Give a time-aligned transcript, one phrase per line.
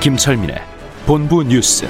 [0.00, 0.54] 김철민의
[1.06, 1.84] 본부 뉴스.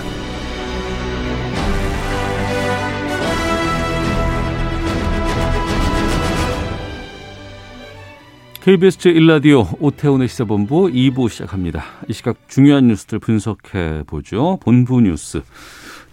[8.62, 11.84] KBS 제1라디오 오태훈의 시사본부 2부 시작합니다.
[12.08, 14.58] 이 시각 중요한 뉴스들 분석해 보죠.
[14.62, 15.42] 본부 뉴스,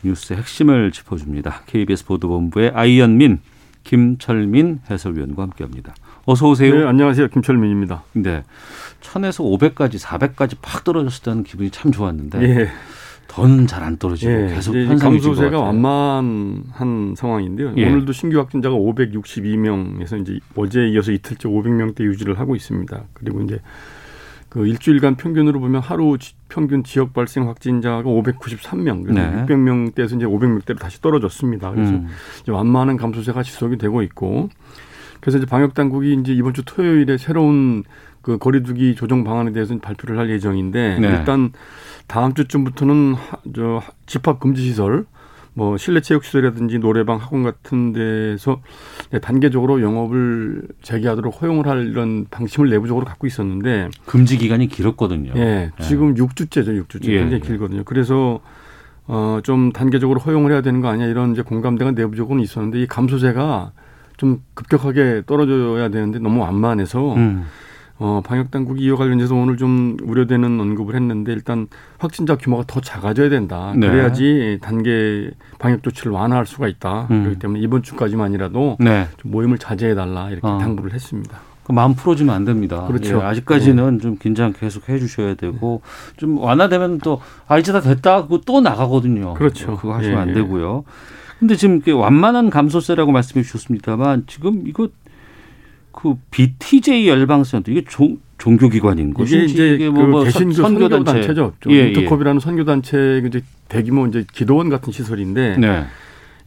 [0.04, 1.62] 뉴스의 핵심을 짚어줍니다.
[1.66, 3.40] KBS 보도본부의 아이언민,
[3.86, 5.96] 김철민 해설위원과 함께합니다.
[6.26, 6.76] 어서 오세요.
[6.76, 7.30] 네, 안녕하세요.
[7.30, 8.04] 김철민입니다.
[8.14, 8.44] 네,
[9.06, 9.44] 1000에서
[9.76, 12.68] 500까지, 400까지 팍 떨어졌을 때는 기분이 참 좋았는데 예.
[13.28, 14.54] 더는 잘 안 떨어지고 예.
[14.54, 17.74] 계속 감소세가 완만한 상황인데요.
[17.78, 17.88] 예.
[17.88, 23.04] 오늘도 신규 확진자가 562명에서 이제 어제에 이어서 이틀째 500명대 유지를 하고 있습니다.
[23.14, 23.60] 그리고 이제
[24.50, 29.46] 그 일주일간 평균으로 보면 하루 지- 평균 지역 발생 확진자가 593명, 그래서 네.
[29.46, 31.72] 600명대에서 이제 500명대로 다시 떨어졌습니다.
[31.72, 32.08] 그래서 음.
[32.42, 34.50] 이제 완만한 감소세가 지속이 되고 있고
[35.20, 37.84] 그래서 이제 방역 당국이 이제 이번 주 토요일에 새로운
[38.26, 41.08] 그 거리두기 조정 방안에 대해서 발표를 할 예정인데 네.
[41.10, 41.52] 일단
[42.08, 45.06] 다음 주쯤부터는 하- 저 하- 집합 금지 시설
[45.54, 48.62] 뭐 실내 체육 시설이라든지 노래방 학원 같은 데서
[49.10, 55.34] 이제 단계적으로 영업을 재개하도록 허용을 할 이런 방침을 내부적으로 갖고 있었는데 금지 기간이 길었거든요.
[55.36, 57.06] 예, 지금 6주째죠, 6주째.
[57.10, 57.48] 예, 굉장히 예.
[57.48, 57.84] 길거든요.
[57.84, 58.40] 그래서
[59.06, 63.72] 어, 좀 단계적으로 허용을 해야 되는 거 아니야 이런 이제 공감대가 내부적으로는 있었는데 이 감소세가
[64.18, 67.46] 좀 급격하게 떨어져야 되는데 너무 완만해서 음.
[67.98, 73.30] 어, 방역 당국이 이와 관련해서 오늘 좀 우려되는 언급을 했는데 일단 확진자 규모가 더 작아져야
[73.30, 73.74] 된다.
[73.76, 73.88] 네.
[73.88, 77.08] 그래야지 단계 방역 조치를 완화할 수가 있다.
[77.12, 77.24] 음.
[77.24, 79.08] 그렇기 때문에 이번 주까지만이라도 네.
[79.18, 80.58] 좀 모임을 자제해 달라 이렇게 어.
[80.58, 81.40] 당부를 했습니다.
[81.64, 82.86] 그 마음 풀어주면 안 됩니다.
[82.86, 83.18] 그렇죠.
[83.20, 85.82] 예, 아직까지는 좀 긴장 계속 해주셔야 되고
[86.18, 89.34] 좀 완화되면 또 아 이제 다 됐다 그거 또 나가거든요.
[89.36, 89.76] 그렇죠.
[89.78, 90.34] 그거 하시면 예, 안 예.
[90.34, 90.84] 되고요.
[91.40, 94.90] 근데 지금 완만한 감소세라고 말씀해 주셨습니다만 지금 이거
[95.96, 100.78] 그 BTJ 열방센터 이게 종, 종교기관인 이게 것인지 이제 이게 그 뭐, 뭐 개신교 선-
[100.78, 101.54] 선교 단체죠.
[101.62, 101.88] 좀 예, 예.
[101.88, 105.86] 인터컵이라는 선교 단체 이제 대규모 이제 기도원 같은 시설인데 네.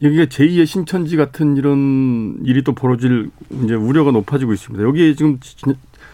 [0.03, 3.31] 여기에 제2의 신천지 같은 이런 일이 또 벌어질
[3.63, 4.83] 이제 우려가 높아지고 있습니다.
[4.85, 5.39] 여기 지금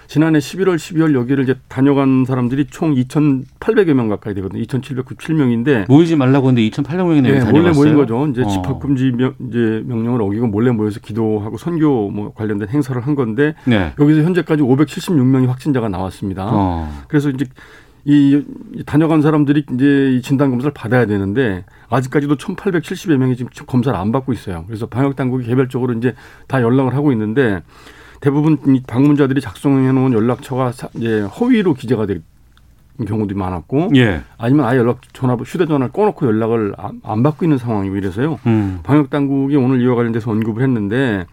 [0.08, 4.62] 지- 지난해 11월, 12월 여기를 이제 다녀간 사람들이 총 2,800여 명 가까이 되거든요.
[4.64, 8.28] 2,797명인데 모이지 말라고 했는데 2,800명이 네, 내면 몰래 모인 거죠.
[8.28, 8.48] 이제 어.
[8.48, 13.56] 집합 금지 명, 이제 명령을 어기고 몰래 모여서 기도하고 선교 뭐 관련된 행사를 한 건데
[13.66, 13.94] 네.
[14.00, 16.48] 여기서 현재까지 576명이 확진자가 나왔습니다.
[16.52, 16.90] 어.
[17.08, 17.46] 그래서 이제
[18.08, 18.44] 이이
[18.86, 24.32] 다녀간 사람들이 이제 이 진단 검사를 받아야 되는데 아직까지도 1,870여 명이 지금 검사를 안 받고
[24.32, 24.64] 있어요.
[24.68, 26.14] 그래서 방역 당국이 개별적으로 이제
[26.48, 27.64] 다 연락을 하고 있는데
[28.26, 32.24] 대부분 이 방문자들이 작성해 놓은 연락처가 사- 이제 허위로 기재가 된
[33.08, 34.22] 경우도 많았고 예.
[34.40, 38.40] 아니면 아예 연락 전화 휴대전화를 꺼놓고 연락을 안, 안 받고 있는 상황이고 이래서요.
[38.48, 38.80] 음.
[38.82, 41.28] 방역 당국이 오늘 이와 관련돼서 언급을 했는데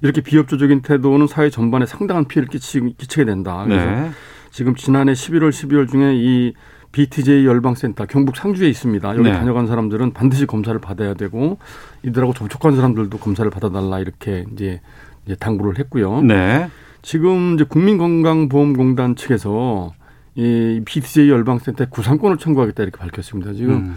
[0.00, 3.64] 이렇게 비협조적인 태도는 사회 전반에 상당한 피해를 끼치, 끼치 게 된다.
[3.66, 4.10] 그래서 네.
[4.50, 6.54] 지금 지난해 11월, 12월 중에 이
[6.92, 9.10] BTJ 열방센터 경북 상주에 있습니다.
[9.10, 9.32] 여기 네.
[9.32, 11.58] 다녀간 사람들은 반드시 검사를 받아야 되고
[12.04, 14.80] 이들하고 접촉한 사람들도 검사를 받아달라 이렇게 이제,
[15.28, 16.22] 이제 당부를 했고요.
[16.22, 16.68] 네.
[17.02, 19.92] 지금 이제 국민건강보험공단 측에서
[20.34, 23.52] 이 BTJ 열방센터에 구상권을 청구하겠다 이렇게 밝혔습니다.
[23.52, 23.96] 지금 음.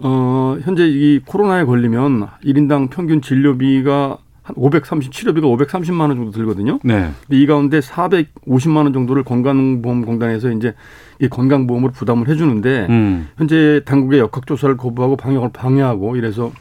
[0.00, 6.78] 어, 현재 이 코로나에 걸리면 1인당 평균 진료비가 한 530, 치료비가 530만 원 정도 들거든요.
[6.84, 7.10] 네.
[7.26, 10.74] 근데 이 가운데 450만 원 정도를 건강보험공단에서 이제
[11.20, 13.28] 이 건강보험으로 부담을 해주는데 음.
[13.38, 16.52] 현재 당국의 역학조사를 거부하고 방역을 방해하고 이래서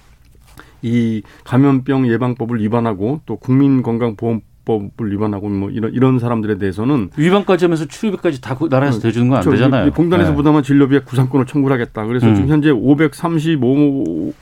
[0.81, 7.85] 이 감염병 예방법을 위반하고 또 국민건강보험 법을 위반하고 뭐 이런 이런 사람들에 대해서는 위반까지 하면서
[7.85, 9.87] 치료비까지 다그 나라에서 대주는 건안저 되잖아요.
[9.87, 10.35] 이 공단에서 네.
[10.35, 12.05] 부담한 진료비에 구상권을 청구를 하겠다.
[12.05, 12.35] 그래서 음.
[12.35, 14.33] 지금 현재 535그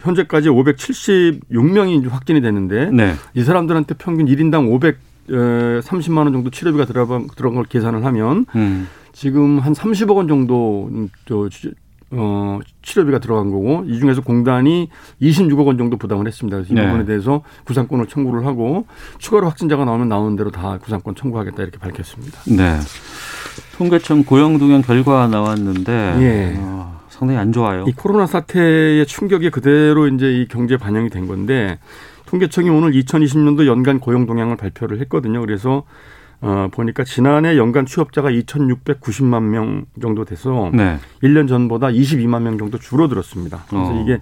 [0.00, 3.14] 현재까지 576명이 확진이 됐는데 네.
[3.34, 8.88] 이 사람들한테 평균 1인당 530만 원 정도 치료비가 들어간 걸 계산을 하면 음.
[9.12, 10.90] 지금 한 30억 원 정도
[12.12, 16.56] 어, 치료비가 들어간 거고 이 중에서 공단이 26억 원 정도 부담을 했습니다.
[16.56, 16.86] 그래서 이 네.
[16.86, 18.86] 부분에 대해서 구상권을 청구를 하고
[19.18, 22.40] 추가로 확진자가 나오면 나오는 대로 다 구상권 청구하겠다 이렇게 밝혔습니다.
[22.46, 22.78] 네.
[23.76, 26.54] 통계청 고용동향 결과 나왔는데 예.
[26.58, 27.84] 어, 상당히 안 좋아요.
[27.88, 31.78] 이 코로나 사태의 충격이 그대로 이제 이 경제 반영이 된 건데
[32.26, 35.40] 통계청이 오늘 2020년도 연간 고용 동향을 발표를 했거든요.
[35.40, 35.84] 그래서
[36.40, 40.98] 어, 보니까 지난해 연간 취업자가 2,690만 명 정도 돼서 네.
[41.22, 43.64] 1년 전보다 22만 명 정도 줄어들었습니다.
[43.68, 44.02] 그래서 어.
[44.02, 44.20] 이게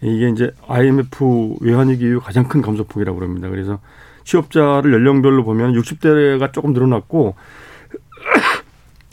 [0.00, 3.48] 이게 이제 IMF 외환위기 이후 가장 큰 감소폭이라고 그럽니다.
[3.48, 3.78] 그래서
[4.24, 7.34] 취업자를 연령별로 보면 60대가 조금 늘어났고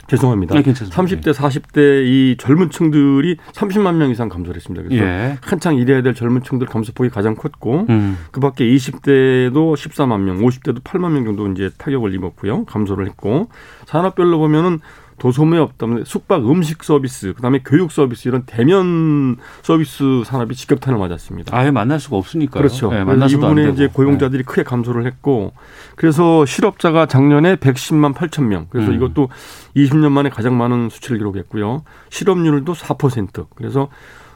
[0.10, 0.56] 죄송합니다.
[0.56, 1.02] 네, 괜찮습니다.
[1.02, 4.84] 30대, 40대 이 젊은 층들이 30만 명 이상 감소를 했습니다.
[4.84, 5.38] 그래서 예.
[5.42, 8.18] 한창 일해야 될 젊은 층들 감소폭이 가장 컸고 음.
[8.32, 12.66] 그 밖에 20대도 14만 명, 50대도 8만 명 정도 이제 타격을 입었고요.
[12.66, 13.50] 감소를 했고
[13.86, 14.80] 산업별로 보면은
[15.20, 21.56] 도소매업 때문에 숙박 음식 서비스, 그다음에 교육 서비스 이런 대면 서비스 산업이 직격탄을 맞았습니다.
[21.56, 22.62] 아예 만날 수가 없으니까요.
[22.62, 22.92] 그렇죠.
[22.92, 23.74] 네, 만나서도 부분에 되고.
[23.74, 25.54] 이제 고용자들이 크게 감소를 했고
[25.96, 28.68] 그래서 실업자가 작년에 110만 8천 명.
[28.70, 28.96] 그래서 음.
[28.96, 29.30] 이것도
[29.76, 31.84] 20년 만에 가장 많은 수치를 기록했고요.
[32.10, 33.48] 실업률도 4%.
[33.56, 33.90] 그래서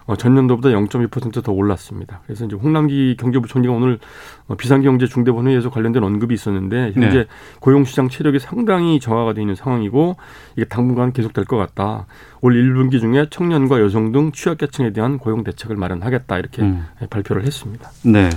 [0.06, 2.22] 어, 전년도보다 0.2%더 올랐습니다.
[2.26, 4.00] 그래서 이제 홍남기 경제부총리가 오늘
[4.48, 7.26] 어, 비상경제중대본회의에서 관련된 언급이 있었는데 현재 네.
[7.60, 10.16] 고용시장 체력이 상당히 저하가 되어 있는 상황이고
[10.56, 12.06] 이게 당분간 계속될 것 같다.
[12.42, 16.86] 올 1분기 중에 청년과 여성 등 취약계층에 대한 고용 대책을 마련하겠다 이렇게 음.
[17.10, 17.90] 발표를 했습니다.
[18.04, 18.30] 네.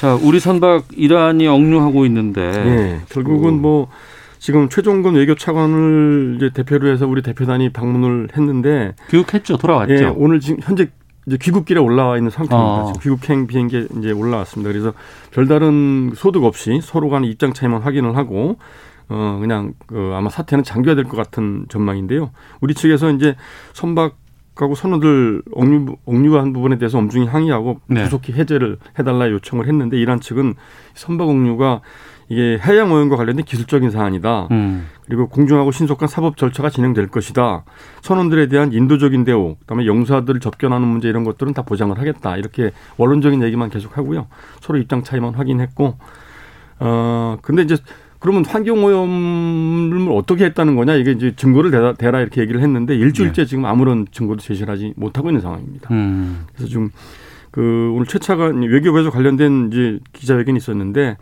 [0.00, 3.88] 자, 우리 선박 이란이 억류하고 있는데 예, 결국은 뭐
[4.40, 9.58] 지금 최종근 외교 차관을 이제 대표로 해서 우리 대표단이 방문을 했는데 교육했죠.
[9.58, 9.94] 돌아왔죠.
[9.94, 10.88] 예, 오늘 지금 현재
[11.26, 12.58] 이제 귀국길에 올라와 있는 상태입니다.
[12.58, 12.86] 어.
[12.86, 14.72] 지금 귀국행 비행기에 이제 올라왔습니다.
[14.72, 14.94] 그래서
[15.30, 18.56] 별다른 소득 없이 서로 간의 입장 차이만 확인을 하고
[19.10, 22.30] 어 그냥 그 아마 사태는 장기화될 것 같은 전망인데요.
[22.62, 23.36] 우리 측에서 이제
[23.74, 24.16] 선박
[24.56, 28.04] 하고 선우들 억류 억류한 부분에 대해서 엄중히 항의하고 네.
[28.04, 30.54] 구속히 해제를 해달라 요청을 했는데 이란 측은
[30.94, 31.80] 선박 억류가
[32.30, 34.46] 이게 해양 오염과 관련된 기술적인 사안이다.
[34.52, 34.86] 음.
[35.06, 37.64] 그리고 공정하고 신속한 사법 절차가 진행될 것이다.
[38.02, 42.36] 선원들에 대한 인도적인 대우, 그다음에 영사들을 접견하는 문제 이런 것들은 다 보장을 하겠다.
[42.36, 44.28] 이렇게 원론적인 얘기만 계속 하고요.
[44.60, 45.98] 서로 입장 차이만 확인했고,
[46.78, 47.76] 어 근데 이제
[48.20, 53.44] 그러면 환경 오염을 어떻게 했다는 거냐 이게 이제 증거를 대라, 대라 이렇게 얘기를 했는데 일주일째
[53.44, 55.88] 지금 아무런 증거도 제시를 하지 못하고 있는 상황입니다.
[55.90, 56.46] 음.
[56.54, 61.16] 그래서 좀그 오늘 최 차관 외교부에서 관련된 이제 기자회견이 있었는데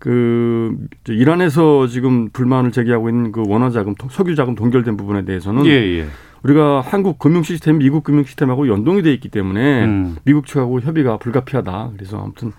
[0.00, 0.76] 그
[1.08, 6.06] 이란에서 지금 불만을 제기하고 있는 그 원화 자금, 석유 자금 동결된 부분에 대해서는 예, 예.
[6.42, 10.16] 우리가 한국 금융 시스템, 미국 금융 시스템하고 연동이 돼 있기 때문에 음.
[10.24, 11.90] 미국 측하고 협의가 불가피하다.
[11.96, 12.52] 그래서 아무튼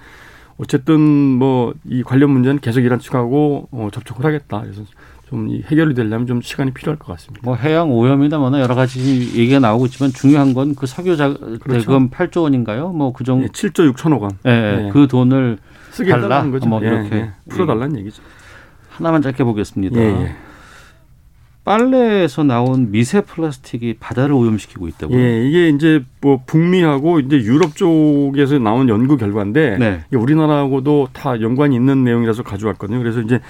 [0.58, 4.62] 어쨌든 뭐 이 관련 문제는 계속 이란 측하고 어, 접촉을 하겠다.
[4.62, 4.84] 그래서
[5.30, 7.42] 좀이 해결이 되려면 좀 시간이 필요할 것 같습니다.
[7.44, 9.00] 뭐 해양 오염이나 뭐나 여러 가지
[9.36, 11.34] 얘기가 나오고 있지만 중요한 건 그 석유 자,
[11.68, 12.90] 대금 8조 원인가요?
[12.90, 14.82] 뭐 그 정도 예, 7조 6천억 원 예, 예.
[14.84, 14.90] 네.
[14.94, 15.58] 그 돈을
[15.92, 16.50] 쓰게 달라?
[16.50, 16.68] 거죠.
[16.68, 17.16] 뭐 예, 이렇게.
[17.16, 17.32] 예.
[17.50, 18.24] 풀어달라는 얘기죠.
[18.90, 20.00] 하나만 짧게 보겠습니다.
[20.00, 20.36] 예, 예.
[21.64, 25.18] 빨래에서 나온 미세 플라스틱이 바다를 오염시키고 있다고요.
[25.18, 30.04] 예, 이게 이제 뭐 북미하고 이제 유럽 쪽에서 나온 연구 결과인데 네.
[30.12, 32.98] 우리나라하고도 다 연관이 있는 내용이라서 가져왔거든요.
[32.98, 33.42] 그래서 이제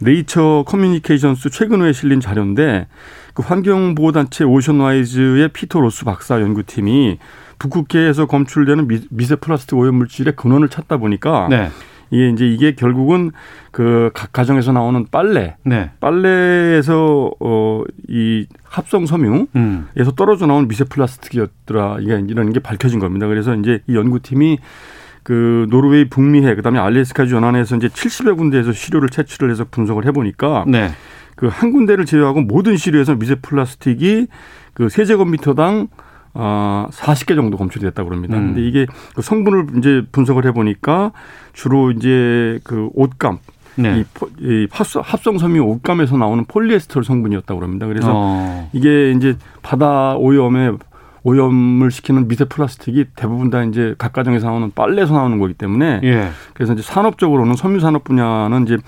[0.00, 2.86] Nature Communications 최근에 실린 자료인데
[3.34, 7.18] 그 환경보호단체 Ocean Wise의 피터 로스 박사 연구팀이
[7.58, 11.68] 북극해에서 검출되는 미, 미세 플라스틱 오염 물질의 근원을 찾다 보니까 네.
[12.10, 13.32] 이게 이제 이게 결국은
[13.70, 15.90] 그 각 가정에서 나오는 빨래, 네.
[16.00, 19.88] 빨래에서 어이 합성 섬유 음.
[19.96, 21.98] 에서 떨어져 나온 미세 플라스틱이었더라.
[22.00, 23.26] 이게 이런 게 밝혀진 겁니다.
[23.26, 24.58] 그래서 이제 이 연구팀이
[25.22, 30.64] 그 노르웨이 북미해 그다음에 알래스카주 연안에서 이제 70여 군데에서 시료를 채취를 해서 분석을 해 보니까
[30.66, 30.90] 네.
[31.36, 34.26] 그한 군데를 제외하고 모든 시료에서 미세 플라스틱이
[34.72, 35.88] 그 세제곱미터당
[36.40, 38.36] 아, 40개 정도 검출이 됐다고 그럽니다.
[38.36, 38.54] 음.
[38.54, 41.10] 근데 이게 그 성분을 이제 분석을 해 보니까
[41.52, 43.38] 주로 이제 그 옷감
[43.74, 44.00] 네.
[44.00, 47.86] 이, 포- 이 합성, 합성 섬유 옷감에서 나오는 폴리에스테르 성분이었다고 그럽니다.
[47.86, 48.70] 그래서 어.
[48.72, 50.72] 이게 이제 바다 오염에
[51.24, 56.28] 오염을 시키는 미세 플라스틱이 대부분 다 이제 각 가정에서 나오는 빨래에서 나오는 거기 때문에 예.
[56.54, 58.78] 그래서 이제 산업적으로는 섬유 산업 분야는 이제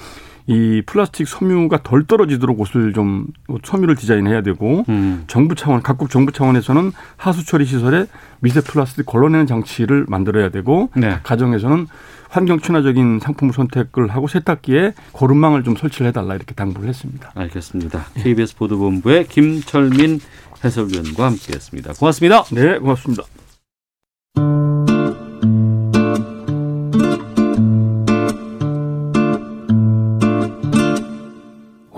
[0.50, 3.28] 이 플라스틱 섬유가 덜 떨어지도록 옷을 좀
[3.62, 5.22] 섬유를 디자인해야 되고 음.
[5.28, 8.06] 정부 차원 각국 정부 차원에서는 하수 처리 시설에
[8.40, 11.20] 미세 플라스틱 걸러내는 장치를 만들어야 되고 네.
[11.22, 11.86] 가정에서는
[12.30, 17.30] 환경 친화적인 상품을 선택을 하고 세탁기에 고름망을 좀 설치를 해달라 이렇게 당부를 했습니다.
[17.32, 18.06] 알겠습니다.
[18.16, 20.18] KBS 보도본부의 김철민
[20.64, 21.92] 해설위원과 함께했습니다.
[21.92, 22.42] 고맙습니다.
[22.50, 23.22] 네, 고맙습니다.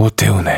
[0.03, 0.57] 오태훈의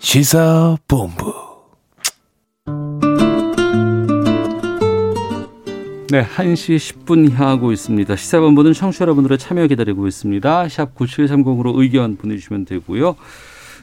[0.00, 1.32] 시사본부
[6.10, 8.16] 네, 1시 10분 향하고 있습니다.
[8.16, 10.68] 시사본부는 청취자 여러분들의 참여 기다리고 있습니다.
[10.68, 13.14] 샵 9730으로 의견 보내주시면 되고요.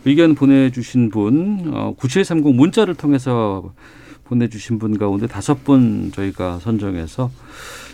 [0.03, 3.71] 의견 보내주신 분, 어, 9730 문자를 통해서
[4.25, 7.31] 보내주신 분 가운데 다섯 분 저희가 선정해서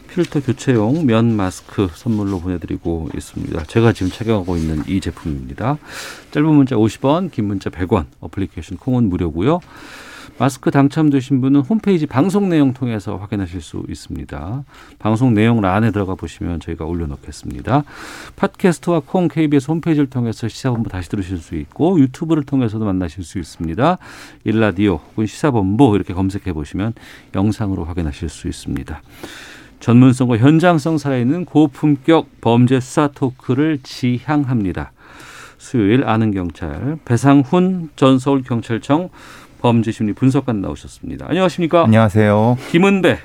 [0.09, 3.63] 필터 교체용 면 마스크 선물로 보내드리고 있습니다.
[3.65, 5.77] 제가 지금 착용하고 있는 이 제품입니다.
[6.31, 9.59] 짧은 문자 50원, 긴 문자 100원, 어플리케이션 콩은 무료고요.
[10.39, 14.63] 마스크 당첨되신 분은 홈페이지 방송 내용 통해서 확인하실 수 있습니다.
[14.97, 17.83] 방송 내용 란에 들어가 보시면 저희가 올려놓겠습니다.
[18.37, 23.97] 팟캐스트와 콩 KBS 홈페이지를 통해서 시사본부 다시 들으실 수 있고 유튜브를 통해서도 만나실 수 있습니다.
[24.45, 26.93] 일라디오 혹은 시사본부 이렇게 검색해 보시면
[27.35, 29.01] 영상으로 확인하실 수 있습니다.
[29.81, 34.93] 전문성과 현장성 살아있는 고품격 범죄 수사 토크를 지향합니다.
[35.57, 39.09] 수요일 아는 경찰 배상훈 전 서울 경찰청
[39.59, 41.27] 범죄심리 분석관 나오셨습니다.
[41.29, 41.83] 안녕하십니까?
[41.83, 42.57] 안녕하세요.
[42.71, 43.19] 김은배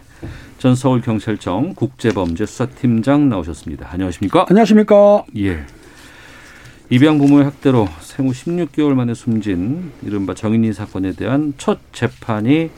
[0.59, 3.89] 전 서울경찰청 국제범죄수사팀장 나오셨습니다.
[3.91, 4.47] 안녕하십니까?
[4.49, 5.25] 안녕하십니까.
[5.39, 5.65] 예.
[6.91, 12.71] 입양 부모의 학대로 생후 16개월 만에 숨진 이른바 정인이 사건에 대한 첫 재판이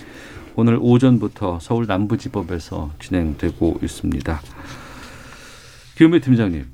[0.54, 4.40] 오늘 오전부터 서울 남부지법에서 진행되고 있습니다.
[5.96, 6.66] 김은배 팀장님,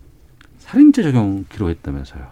[0.72, 2.22] 살인죄 적용 기로했다면서요?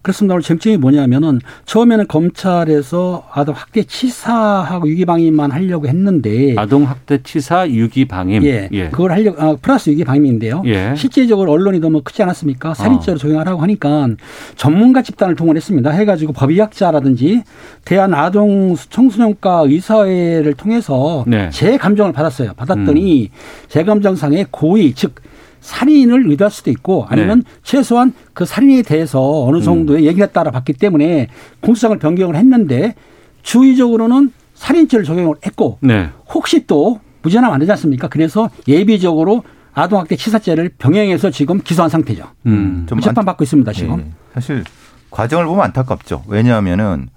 [0.00, 0.34] 그렇습니다.
[0.34, 8.06] 오늘 쟁점이 뭐냐면은 처음에는 검찰에서 아동 학대 치사하고 유기방임만 하려고 했는데 아동 학대 치사 유기
[8.06, 8.42] 방임.
[8.44, 10.62] 예, 그걸 하려고 아, 플러스 유기 방임인데요.
[10.64, 10.94] 예.
[10.96, 12.72] 실제적으로 언론이 너무 크지 않았습니까?
[12.72, 13.18] 살인죄로 어.
[13.18, 14.08] 적용하라고 하니까
[14.56, 15.90] 전문가 집단을 동원했습니다.
[15.90, 17.42] 해가지고 법의학자라든지
[17.84, 21.46] 대한 아동 청소년과 의사회를 통해서 네.
[21.46, 21.50] 음.
[21.52, 22.54] 제 감정을 받았어요.
[22.54, 23.30] 받았더니
[23.68, 25.16] 제 감정상의 고의 즉
[25.60, 27.50] 살인을 의도할 수도 있고 아니면 네.
[27.62, 31.28] 최소한 그 살인에 대해서 어느 정도의 얘기가 따라 봤기 때문에
[31.60, 32.94] 공수장을 변경을 했는데
[33.42, 36.10] 주의적으로는 살인죄를 적용을 했고 네.
[36.32, 38.08] 혹시 또 무죄나면 안 되지 않습니까?
[38.08, 42.24] 그래서 예비적으로 아동학대 치사죄를 병행해서 지금 기소한 상태죠.
[42.46, 42.86] 음.
[42.88, 43.98] 좀 재판 받고 있습니다 지금.
[44.00, 44.64] 예, 사실
[45.10, 46.24] 과정을 보면 안타깝죠.
[46.26, 47.08] 왜냐하면은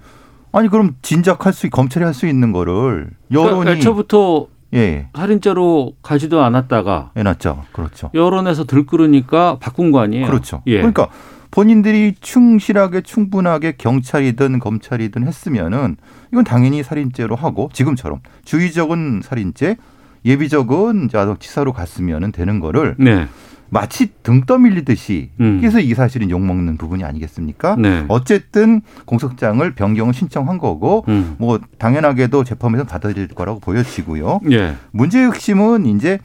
[0.52, 6.42] 아니 그럼 진작할 수 검찰이 할 수 있는 거를 여론이 그러니까 애초부터 예, 살인죄로 가지도
[6.42, 7.64] 않았다가 해놨죠.
[7.72, 8.10] 그렇죠.
[8.14, 10.26] 여론에서 들끓으니까 바꾼 거 아니에요?
[10.26, 10.62] 그렇죠.
[10.66, 10.78] 예.
[10.78, 11.08] 그러니까
[11.50, 15.96] 본인들이 충실하게 충분하게 경찰이든 검찰이든 했으면은
[16.32, 19.76] 이건 당연히 살인죄로 하고 지금처럼 주의적은 살인죄,
[20.24, 23.28] 예비적은 이제 아동 치사로 갔으면은 되는 거를 네.
[23.70, 25.58] 마치 등 떠밀리듯이 음.
[25.60, 27.76] 그래서 이 사실은 욕먹는 부분이 아니겠습니까?
[27.76, 28.04] 네.
[28.08, 31.34] 어쨌든 공소장을 변경을 신청한 거고 음.
[31.38, 34.40] 뭐 당연하게도 재판에서 받아들일 거라고 보여지고요.
[34.52, 34.76] 예.
[34.92, 36.18] 문제의 핵심은 이제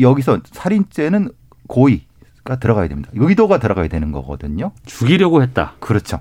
[0.00, 1.28] 여기서 살인죄는
[1.66, 3.10] 고의가 들어가야 됩니다.
[3.14, 4.72] 의도가 들어가야 되는 거거든요.
[4.86, 5.74] 죽이려고 했다.
[5.80, 6.20] 그렇죠.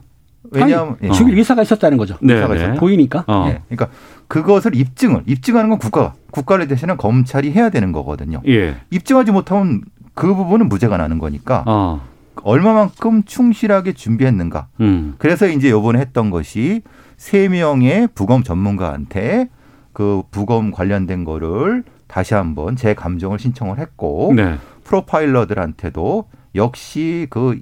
[0.51, 1.11] 왜냐하면 예.
[1.11, 2.17] 죽일 의사가 있었다는 거죠.
[2.21, 2.35] 네.
[2.35, 2.59] 의사가 네.
[2.61, 2.79] 있었다.
[2.79, 3.23] 보이니까.
[3.27, 3.45] 어.
[3.49, 3.61] 예.
[3.67, 3.89] 그러니까
[4.27, 8.41] 그것을 입증을 입증하는 건 국가가 국가를 대신은 검찰이 해야 되는 거거든요.
[8.47, 8.75] 예.
[8.89, 9.81] 입증하지 못하면
[10.13, 12.01] 그 부분은 무죄가 나는 거니까 어.
[12.43, 14.67] 얼마만큼 충실하게 준비했는가.
[14.81, 15.15] 음.
[15.17, 16.81] 그래서 이제 요번에 했던 것이
[17.15, 19.49] 세 명의 부검 전문가한테
[19.93, 24.57] 그 부검 관련된 거를 다시 한번 제 감정을 신청을 했고 네.
[24.83, 27.59] 프로파일러들한테도 역시 그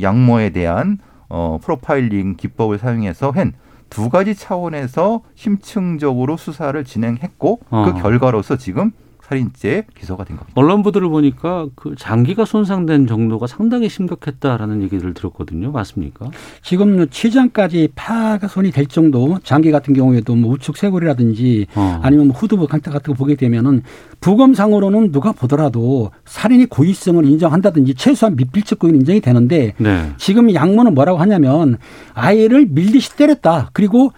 [0.00, 0.98] 양모에 대한
[1.28, 3.54] 어 프로파일링 기법을 사용해서 한
[3.90, 7.84] 두 가지 차원에서 심층적으로 수사를 진행했고 어.
[7.84, 8.92] 그 결과로서 지금
[9.30, 10.52] 살인죄 기소가 된 겁니다.
[10.56, 15.70] 언론 보도를 보니까 그 장기가 손상된 정도가 상당히 심각했다라는 얘기를 들었거든요.
[15.70, 16.30] 맞습니까?
[16.62, 22.00] 지금 치장까지 파손이 될 정도 장기 같은 경우에도 뭐 우측 쇄골이라든지 어.
[22.02, 23.84] 아니면 뭐 후두부 강타 같은 거 보게 되면은
[24.20, 30.10] 부검상으로는 누가 보더라도 살인의 고의성을 인정한다든지 최소한 미필적 고의는 인정이 되는데 네.
[30.16, 31.78] 지금 양모는 뭐라고 하냐면
[32.14, 33.70] 아이를 밀듯이 때렸다.
[33.72, 34.12] 그리고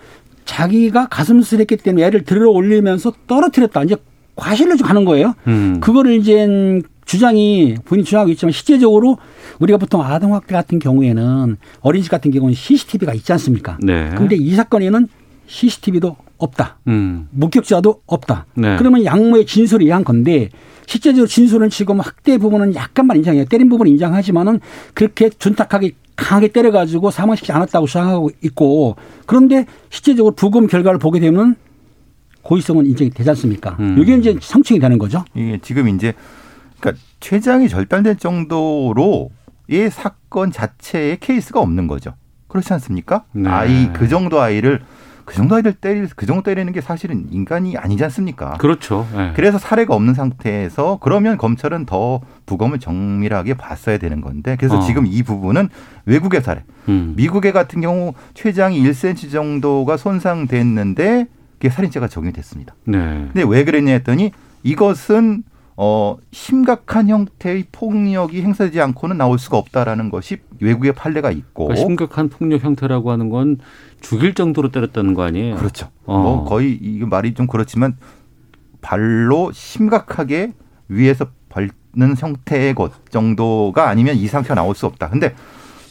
[0.46, 3.84] 자기가 가슴을 했기 때문에 애를 들어 올리면서 떨어뜨렸다.
[3.84, 3.96] 이제
[4.36, 5.34] 과실로 좀 가는 거예요.
[5.46, 5.78] 음.
[5.80, 9.18] 그거를 이제 주장이 본인 주장하고 있지만 실제적으로
[9.58, 13.78] 우리가 보통 아동학대 같은 경우에는 어린이집 같은 경우는 CCTV가 있지 않습니까?
[13.82, 14.10] 네.
[14.16, 15.08] 근데 이 사건에는
[15.46, 16.78] CCTV도 없다.
[16.88, 17.28] 음.
[17.30, 18.46] 목격자도 없다.
[18.54, 18.76] 네.
[18.78, 20.48] 그러면 양모의 진술을 이해한 건데
[20.86, 23.44] 실제적으로 진술은 지금 학대 부분은 약간만 인정해요.
[23.44, 24.60] 때린 부분은 인정하지만은
[24.94, 28.96] 그렇게 준탁하게 강하게 때려가지고 사망시키지 않았다고 주장하고 있고
[29.26, 31.56] 그런데 실제적으로 부검 결과를 보게 되면
[32.42, 33.76] 고의성은 인정이 되지 않습니까?
[33.80, 33.96] 음.
[33.98, 35.24] 이게 이제 성층이 되는 거죠.
[35.34, 36.12] 이게 지금 이제
[36.80, 39.30] 그러니까 췌장이 절단될 정도로의
[39.90, 42.14] 사건 자체의 케이스가 없는 거죠.
[42.48, 43.24] 그렇지 않습니까?
[43.32, 43.48] 네.
[43.48, 44.82] 아이 그 정도 아이를
[45.24, 48.54] 그 정도 아이들 때리 그 정도 때리는 게 사실은 인간이 아니지 않습니까?
[48.58, 49.06] 그렇죠.
[49.14, 49.32] 네.
[49.34, 54.80] 그래서 사례가 없는 상태에서 그러면 검찰은 더 부검을 정밀하게 봤어야 되는 건데 그래서 어.
[54.80, 55.68] 지금 이 부분은
[56.06, 57.14] 외국의 사례, 음.
[57.16, 61.28] 미국의 같은 경우 췌장이 1cm 정도가 손상됐는데
[61.62, 62.74] 그게 살인죄가 적용이 됐습니다.
[62.86, 62.98] 네.
[63.32, 64.32] 근데 왜 그랬냐 했더니
[64.64, 65.44] 이것은
[65.76, 72.28] 어, 심각한 형태의 폭력이 행사되지 않고는 나올 수가 없다라는 것이 외국의 판례가 있고 그러니까 심각한
[72.28, 73.58] 폭력 형태라고 하는 건
[74.00, 75.54] 죽일 정도로 때렸다는 거 아니에요?
[75.54, 75.88] 그렇죠.
[76.04, 76.18] 어.
[76.20, 77.96] 뭐 거의 이게 말이 좀 그렇지만
[78.80, 80.54] 발로 심각하게
[80.88, 85.10] 위에서 밟는 형태의 것 정도가 아니면 이 상처가 나올 수 없다.
[85.10, 85.32] 근데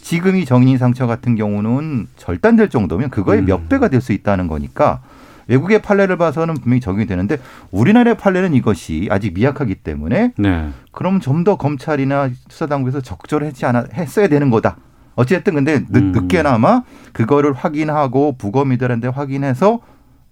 [0.02, 3.46] 지금 이 정인 상처 같은 경우는 절단될 정도면 그거의 음.
[3.46, 5.02] 몇 배가 될 수 있다는 거니까
[5.48, 7.38] 외국의 판례를 봐서는 분명히 적용이 되는데
[7.72, 10.70] 우리나라의 판례는 이것이 아직 미약하기 때문에 네.
[10.92, 14.78] 그럼 좀 더 검찰이나 수사당국에서 적절하지 않아 했어야 되는 거다.
[15.16, 16.12] 어쨌든 근데 늦, 음.
[16.12, 16.84] 늦게나마
[17.14, 19.80] 그거를 확인하고 부검이들한테 확인해서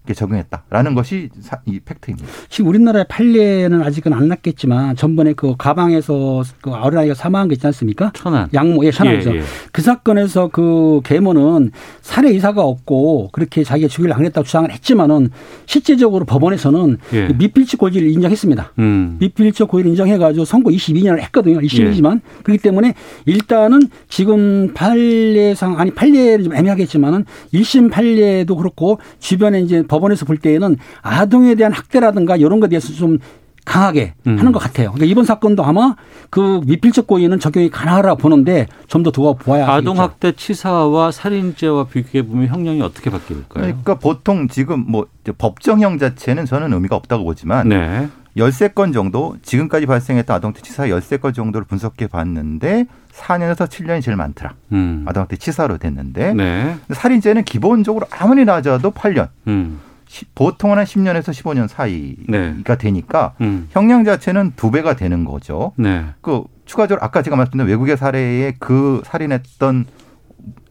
[0.10, 2.28] 이렇게 적용했다라는 것이 사- 이 팩트입니다.
[2.50, 8.12] 지금 우리나라의 판례는 아직은 안 났겠지만 전번에 그 가방에서 그 어린아이가 사망한 게 있지 않습니까?
[8.16, 8.50] 천안.
[8.54, 9.32] 양모, 예, 천안에서.
[9.36, 9.44] 예, 예.
[9.72, 15.30] 그 사건에서 그 계모는 살해 의사가 없고 그렇게 자기가 주기를 안 했다고 주장을 했지만은
[15.68, 17.28] 실제적으로 법원에서는 예.
[17.38, 18.74] 미필적 고의를 인정했습니다.
[18.80, 19.18] 음.
[19.20, 21.60] 미필적 고의를 인정해가지고 선고 22년을 했거든요.
[21.60, 22.22] 1심이지만 예.
[22.44, 29.99] 그렇기 때문에 일단은 지금 판례상 아니 판례는 좀 애매하겠지만은 1심 판례도 그렇고 주변에 이제 법
[30.00, 33.20] 원에서 볼 때에는 아동에 대한 학대라든가 이런 것에 대해서 좀
[33.66, 34.40] 강하게 음.
[34.40, 34.92] 하는 것 같아요.
[34.92, 35.96] 그러니까 이번 사건도 아마
[36.32, 40.02] 그 미필적 고의는 적용이 가능하라고 보는데 좀더 두고 보아야 아동 하겠죠.
[40.02, 43.46] 학대 치사와 살인죄와 비교해 보면 형량이 어떻게 바뀔까요?
[43.50, 45.06] 그러니까 보통 지금 뭐
[45.38, 48.08] 법정형 자체는 저는 의미가 없다고 보지만 네.
[48.38, 54.18] 열세 건 정도 지금까지 발생했던 아동학대 치사 열세 건 정도를 분석해 봤는데 4년에서 7년이 제일
[54.18, 54.54] 많더라.
[54.72, 55.06] 음.
[55.08, 56.76] 아동학대 치사로 됐는데 네.
[56.92, 59.28] 살인죄는 기본적으로 아무리 낮아도 8년.
[59.48, 59.80] 음.
[60.10, 62.78] 시- 보통은 한 10년에서 15년 사이가 네.
[62.80, 63.68] 되니까 음.
[63.70, 65.72] 형량 자체는 두 배가 되는 거죠.
[65.78, 66.04] 네.
[66.22, 69.86] 그 추가적으로 아까 제가 말씀드린 외국의 사례에 그 살인했던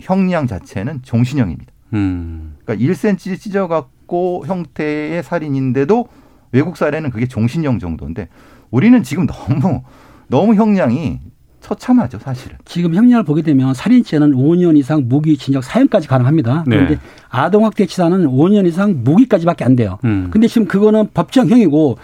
[0.01, 1.73] 형량 자체는 종신형입니다.
[1.95, 2.57] 음.
[2.65, 6.09] 그러니까 1cm 찢어갖고 형태의 살인인데도
[6.51, 8.29] 외국 사례는 그게 종신형 정도인데
[8.73, 9.83] 우리는 지금 너무
[10.27, 11.21] 너무 형량이
[11.61, 12.57] 처참하죠 사실은.
[12.65, 16.65] 지금 형량을 보게 되면 살인죄는 5년 이상 무기 징역 사형까지 가능합니다.
[16.67, 16.77] 네.
[16.77, 16.99] 그런데
[17.29, 19.99] 아동학대 치사는 5년 이상 무기까지밖에 안 돼요.
[20.05, 20.29] 음.
[20.31, 21.99] 근데 지금 그거는 법정형이고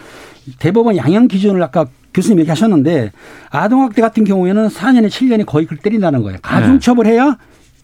[0.58, 3.12] 대법원 양형 기준을 아까 교수님 얘기하셨는데
[3.50, 6.38] 아동학대 같은 경우에는 4년에 7년이 거의 그걸 때린다는 거예요.
[6.42, 7.38] 가중처벌해야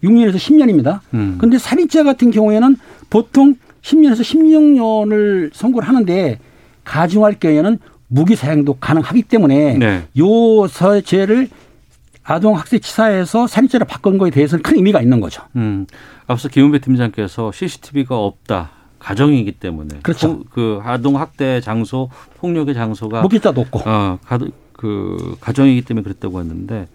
[0.05, 1.01] 6년에서 10년입니다.
[1.15, 1.37] 음.
[1.39, 2.77] 근데 살인죄 같은 경우에는
[3.09, 6.39] 보통 10년에서 16년을 선고를 하는데
[6.85, 7.79] 가중할 경우에는
[8.13, 10.05] 무기 사형도 가능하기 때문에 네.
[10.19, 11.49] 요 서죄를
[12.25, 15.43] 아동 학대 치사에서 살인죄로 바꾼 거에 대해서는 큰 의미가 있는 거죠.
[15.57, 15.87] 음.
[16.27, 18.71] 앞서 김은배 팀장께서 CCTV가 없다.
[18.99, 20.41] 가정이기 때문에 그렇죠.
[20.41, 23.81] 그, 그 아동 학대 장소, 폭력의 장소가 목격자도 없고.
[23.87, 24.39] 어, 가,
[24.73, 26.87] 그 가정이기 때문에 그랬다고 했는데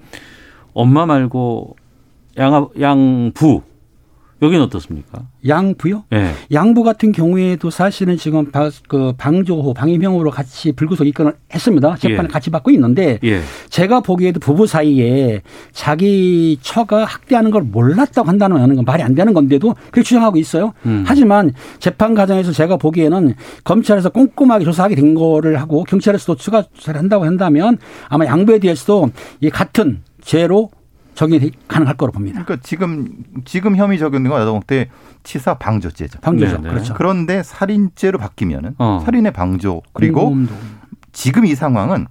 [0.74, 1.76] 엄마 말고
[2.38, 3.64] 양 양부
[4.42, 5.24] 여기는 어떻습니까?
[5.48, 6.04] 양부요?
[6.14, 6.32] 예.
[6.52, 11.96] 양부 같은 경우에도 사실은 지금 바- 그 방조호, 방임형으로 같이 불구속 입건을 했습니다.
[11.96, 12.28] 재판을 예.
[12.28, 13.42] 같이 받고 있는데 예.
[13.70, 19.74] 제가 보기에도 부부 사이에 자기 처가 학대하는 걸 몰랐다고 한다는 건 말이 안 되는 건데도
[19.92, 20.74] 그렇게 주장하고 있어요.
[20.86, 21.04] 음.
[21.08, 27.26] 하지만 재판 과정에서 제가 보기에는 검찰에서 꼼꼼하게 조사하게 된 거를 하고 경찰에서도 추가 조사를 한다고
[27.26, 27.78] 한다면
[28.10, 30.72] 아마 양부에 대해서도 이 같은 죄로
[31.16, 32.44] 적용이 가능할 거로 봅니다.
[32.44, 33.08] 그러니까 지금
[33.46, 34.90] 지금 혐의 적용된 건 아동학대
[35.24, 36.20] 치사 방조죄죠.
[36.20, 36.58] 방조죠.
[36.58, 36.70] 네네.
[36.70, 36.94] 그렇죠.
[36.94, 39.02] 그런데 살인죄로 바뀌면은 어.
[39.04, 40.54] 살인의 방조 그리고 공범도.
[41.14, 42.08] 지금 이 상황은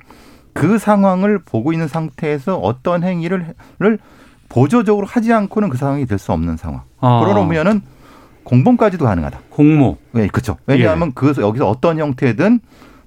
[0.54, 3.98] 그 상황을 보고 있는 상태에서 어떤 행위를 를
[4.48, 6.82] 보조적으로 하지 않고는 그 상황이 될 수 없는 상황.
[7.00, 7.24] 아.
[7.24, 7.82] 그러면은
[8.44, 9.40] 공범까지도 가능하다.
[9.50, 9.96] 공모.
[10.12, 10.56] 네, 그렇죠.
[10.66, 12.60] 왜냐하면 그 여기서 어떤 형태든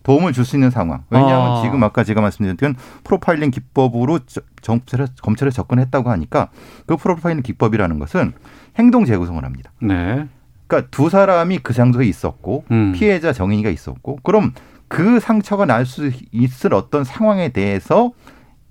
[0.07, 1.03] 도움을 줄 수 있는 상황.
[1.09, 1.61] 왜냐하면 아.
[1.63, 6.47] 지금 아까 제가 말씀드렸던 프로파일링 기법으로 저- 검찰에, 검찰에 접근했다고 하니까
[6.85, 8.31] 그 프로파일링 기법이라는 것은
[8.79, 9.71] 행동 재구성을 합니다.
[9.81, 10.25] 네.
[10.67, 12.93] 그러니까 두 사람이 그 장소에 있었고 음.
[12.93, 14.53] 피해자 정인이가 있었고 그럼
[14.87, 18.11] 그 상처가 날 수 있을 어떤 상황에 대해서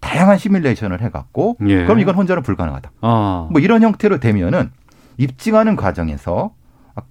[0.01, 1.85] 다양한 시뮬레이션을 해갖고 예.
[1.85, 2.92] 그럼 이건 혼자는 불가능하다.
[3.03, 3.49] 아.
[3.51, 4.70] 뭐 이런 형태로 되면은
[5.18, 6.53] 입증하는 과정에서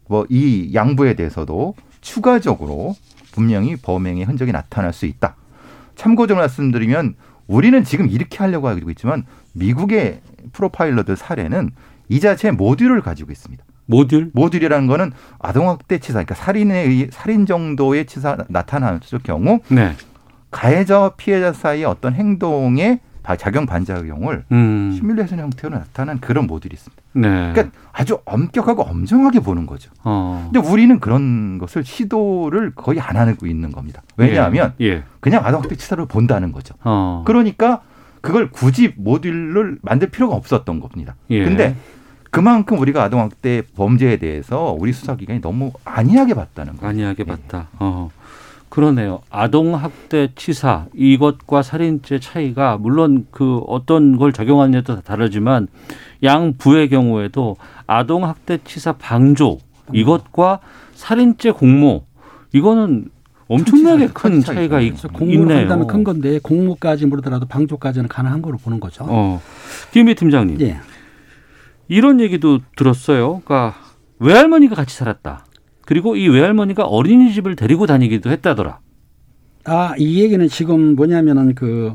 [0.08, 2.96] 뭐 이 양부에 대해서도 추가적으로
[3.40, 5.36] 분명히 범행의 흔적이 나타날 수 있다.
[5.96, 7.16] 참고적으로 말씀드리면
[7.48, 10.22] 우리는 지금 이렇게 하려고 하고 있지만 미국의
[10.54, 11.72] 프로파일러들 사례는
[12.08, 13.64] 이 자체의 모듈을 가지고 있습니다.
[13.88, 14.32] 모듈?
[14.34, 19.94] 모듈이라는 거는 아동학대 치사, 그러니까 살인에 의 살인 정도의 치사 나타났을 경우 네.
[20.52, 24.92] 가해자와 피해자 사이의 어떤 행동의 바- 작용 반작용을 음.
[24.96, 27.04] 시뮬레이션 형태로 나타난 그런 모듈이 있습니다.
[27.14, 27.54] 네.
[27.54, 29.90] 그러니까 아주 엄격하고 엄정하게 보는 거죠.
[30.04, 30.50] 어.
[30.52, 34.04] 근데 우리는 그런 것을 시도를 거의 안 하고 있는 겁니다.
[34.18, 34.86] 왜냐하면 예.
[34.86, 35.04] 예.
[35.22, 36.76] 그냥 아동학대 치사를 본다는 거죠.
[36.84, 37.24] 어.
[37.26, 37.82] 그러니까
[38.22, 41.16] 그걸 굳이 모듈을 만들 필요가 없었던 겁니다.
[41.30, 41.44] 예.
[41.44, 41.76] 근데
[42.36, 46.90] 그만큼 우리가 아동학대 범죄에 대해서 우리 수사기관이 너무 안이하게 봤다는 거예요.
[46.90, 47.70] 안이하게 봤다.
[47.80, 48.12] 어.
[48.76, 49.22] 그러네요.
[49.30, 55.70] 아동 학대 치사 이것과 살인죄 차이가 물론 그 어떤 걸 적용하느냐에 따라 다르지만
[56.24, 57.56] 양 부의 경우에도
[57.88, 59.60] 아동 학대 치사 방조
[59.94, 60.60] 이것과
[60.94, 62.04] 살인죄 공모
[62.52, 63.06] 이거는
[63.48, 64.54] 엄청나게 큰 차이죠.
[64.54, 65.56] 차이가 있, 공모를.
[65.56, 69.06] 한다면 큰 건데 공모까지 모르더라도 방조까지는 가능한 거로 보는 거죠.
[69.08, 69.42] 어.
[69.92, 70.60] 김미 팀장님.
[70.60, 70.80] 예.
[71.88, 73.42] 이런 얘기도 들었어요.
[73.46, 73.76] 그러니까
[74.20, 75.46] 외할머니가 같이 살았다.
[75.86, 78.80] 그리고 이 외할머니가 어린이집을 데리고 다니기도 했다더라.
[79.66, 81.94] 아, 이 얘기는 지금 뭐냐면은 그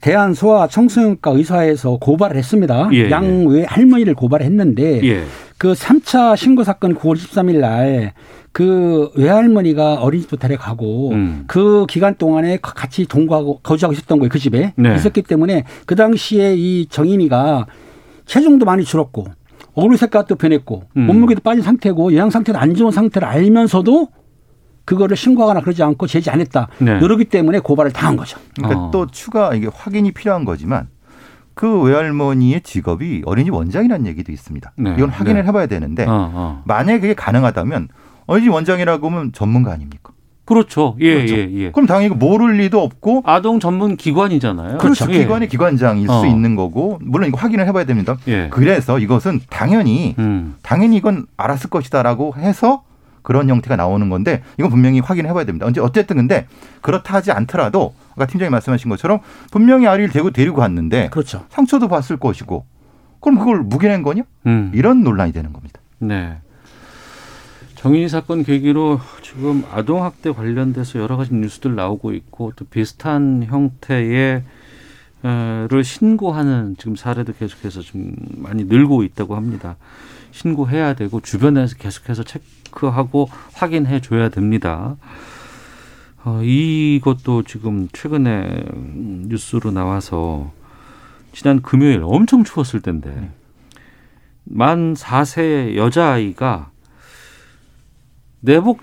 [0.00, 2.88] 대한 소아 청소년과 의사에서 고발을 했습니다.
[2.92, 5.24] 예, 양외 할머니를 고발했는데 예.
[5.58, 8.12] 그 3차 신고 사건 9월 23일 날
[8.58, 11.44] 그 외할머니가 어린이집도 데려가고 음.
[11.46, 14.28] 그 기간 동안에 같이 동거하고 거주하고 있었던 거예요.
[14.28, 14.72] 그 집에.
[14.76, 14.96] 네.
[14.96, 17.66] 있었기 때문에 그 당시에 이 정인이가
[18.26, 19.26] 체중도 많이 줄었고
[19.78, 21.06] 얼굴 색깔도 변했고 음.
[21.06, 24.08] 몸무게도 빠진 상태고 영양 상태도 안 좋은 상태를 알면서도
[24.84, 26.68] 그거를 신고하거나 그러지 않고 제지 안 했다.
[26.78, 26.98] 네.
[27.00, 28.38] 이러기 때문에 고발을 당한 거죠.
[28.56, 28.90] 그러니까 어.
[28.90, 30.88] 또 추가 이게 확인이 필요한 거지만
[31.54, 34.72] 그 외할머니의 직업이 어린이집 원장이라는 얘기도 있습니다.
[34.78, 34.94] 네.
[34.96, 35.48] 이건 확인을 네.
[35.48, 36.62] 해봐야 되는데 어, 어.
[36.64, 37.88] 만약에 그게 가능하다면
[38.26, 40.12] 어린이집 원장이라고 하면 전문가 아닙니까?
[40.48, 40.96] 그렇죠.
[41.00, 41.36] 예, 그렇죠.
[41.36, 41.70] 예, 예.
[41.72, 44.78] 그럼 당연히 모를 리도 없고 아동 전문 기관이잖아요.
[44.78, 45.04] 그렇죠.
[45.10, 45.18] 예.
[45.18, 46.20] 기관의 기관장일 어.
[46.20, 48.16] 수 있는 거고 물론 이거 확인을 해봐야 됩니다.
[48.28, 48.48] 예.
[48.50, 50.56] 그래서 이것은 당연히 음.
[50.62, 52.82] 당연히 이건 알았을 것이다라고 해서
[53.20, 55.66] 그런 형태가 나오는 건데 이건 분명히 확인해 봐야 됩니다.
[55.66, 56.46] 언제 어쨌든 근데
[56.80, 59.18] 그렇다 하지 않더라도 아까 팀장이 말씀하신 것처럼
[59.50, 61.44] 분명히 아이를 데리고 데리고 갔는데 그렇죠.
[61.50, 62.64] 상처도 봤을 것이고
[63.20, 64.22] 그럼 그걸 묵인한 거냐?
[64.46, 64.72] 음.
[64.74, 65.78] 이런 논란이 되는 겁니다.
[65.98, 66.38] 네.
[67.78, 74.42] 정인이 사건 계기로 지금 아동 학대 관련돼서 여러 가지 뉴스들 나오고 있고 또 비슷한 형태의
[75.22, 79.76] 를 신고하는 지금 사례도 계속해서 좀 많이 늘고 있다고 합니다.
[80.32, 84.96] 신고해야 되고 주변에서 계속해서 체크하고 확인해 줘야 됩니다.
[86.24, 90.50] 어, 이것도 지금 최근에 음, 뉴스로 나와서
[91.32, 93.30] 지난 금요일 엄청 추웠을 텐데
[94.42, 96.72] 만 4세 여자아이가
[98.40, 98.80] 내복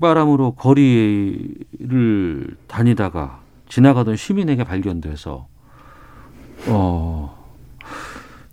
[0.00, 5.46] 바람으로 거리를 다니다가 지나가던 시민에게 발견돼서
[6.66, 7.38] 어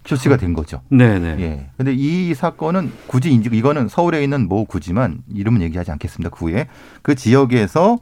[0.04, 0.82] 조치가 된 거죠.
[0.90, 1.70] 네네 예.
[1.78, 6.30] 근데 이 사건은 굳이 인지 이거는 서울에 있는 모 구지만 이름은 얘기하지 않겠습니다.
[6.30, 6.68] 구에
[7.02, 7.98] 그 지역에서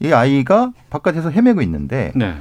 [0.00, 2.36] 이 아이가 바깥에서 헤매고 있는데 네.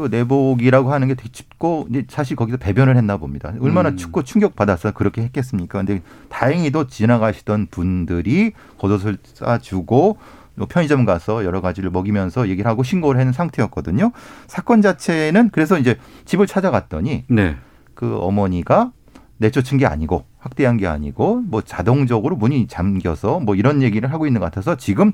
[0.00, 3.52] 그 내복이라고 하는 게 되게 춥고 이제 사실 거기서 배변을 했나 봅니다.
[3.60, 3.96] 얼마나 음.
[3.96, 5.78] 춥고 충격 받아서 그렇게 했겠습니까?
[5.78, 10.18] 근데 다행히도 지나가시던 분들이 겉옷을 싸주고
[10.58, 14.12] 또 편의점 가서 여러 가지를 먹이면서 얘기를 하고 신고를 하는 상태였거든요.
[14.46, 17.56] 사건 자체는 그래서 이제 집을 찾아갔더니 네.
[17.94, 18.92] 그 어머니가
[19.38, 24.40] 내쫓은 게 아니고 학대한 게 아니고 뭐 자동적으로 문이 잠겨서 뭐 이런 얘기를 하고 있는
[24.40, 25.12] 것 같아서 지금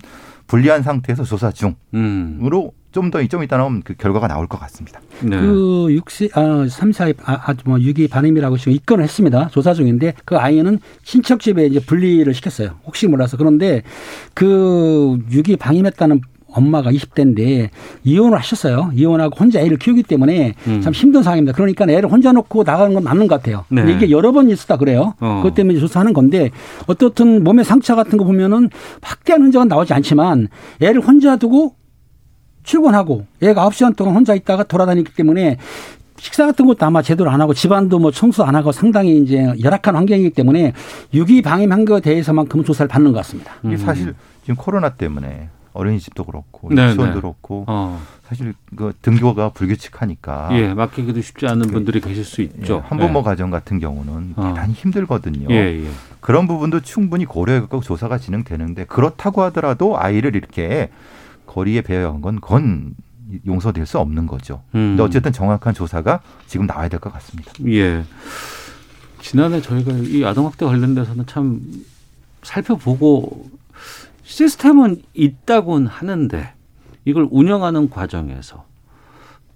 [0.49, 1.53] 불리한 상태에서 조사
[1.95, 2.37] 음.
[2.39, 5.01] 중으로 좀 더 좀 이따 나오면 그 결과가 나올 것 같습니다.
[5.23, 5.39] 네.
[5.39, 9.49] 그 6세, 아, 3, 4, 아, 아, 뭐 6기 반임이라고 지금 입건을 했습니다.
[9.53, 12.71] 조사 중인데 그 아이는 친척 집에 이제 분리를 시켰어요.
[12.87, 13.37] 혹시 몰라서.
[13.37, 13.83] 그런데
[14.35, 17.69] 그 6기 방임했다는 엄마가 20대인데
[18.05, 18.91] 이혼을 하셨어요.
[18.95, 20.81] 이혼하고 혼자 애를 키우기 때문에 음.
[20.81, 21.55] 참 힘든 상황입니다.
[21.55, 23.65] 그러니까 애를 혼자 놓고 나가는 건 맞는 것 같아요.
[23.69, 23.83] 네.
[23.83, 25.15] 근데 이게 여러 번 있었다 그래요.
[25.21, 25.41] 어.
[25.43, 26.51] 그것 때문에 조사하는 건데
[26.87, 28.71] 어떻든 몸에 상처 같은 거 보면은
[29.03, 30.49] 확대한 흔적은 나오지 않지만
[30.81, 31.75] 애를 혼자 두고
[32.67, 35.57] 출근하고 얘가 9시간 동안 혼자 있다가 돌아다니기 때문에
[36.19, 39.95] 식사 같은 것도 아마 제대로 안 하고 집안도 뭐 청소 안 하고 상당히 이제 열악한
[39.95, 40.73] 환경이기 때문에
[41.15, 43.53] 유기 방임 한 거에 대해서만큼은 조사를 받는 것 같습니다.
[43.65, 47.21] 이게 사실 지금 코로나 때문에 어린이집도 그렇고 네, 유치원도 네.
[47.21, 48.01] 그렇고 어.
[48.27, 52.83] 사실 그 등교가 불규칙하니까 예, 맡기기도 쉽지 않은 분들이 계실 수 예, 있죠.
[52.87, 53.23] 한부모 예.
[53.23, 54.55] 가정 같은 경우는 어.
[54.55, 55.49] 대단히 힘들거든요.
[55.51, 55.89] 예, 예.
[56.21, 60.89] 그런 부분도 충분히 고려해갖고 조사가 진행되는데 그렇다고 하더라도 아이를 이렇게
[61.57, 62.95] 거리에 배회한 건 그건
[63.47, 64.63] 용서될 수 없는 거죠.
[64.75, 64.91] 음.
[64.91, 67.51] 근데 어쨌든 정확한 조사가 지금 나와야 될 것 같습니다.
[67.67, 68.05] 예.
[69.23, 71.63] 지난해 저희가 이 아동학대 관련돼서는 참
[72.43, 73.49] 살펴보고
[74.23, 76.53] 시스템은 있다곤 하는데
[77.07, 78.65] 이걸 운영하는 과정에서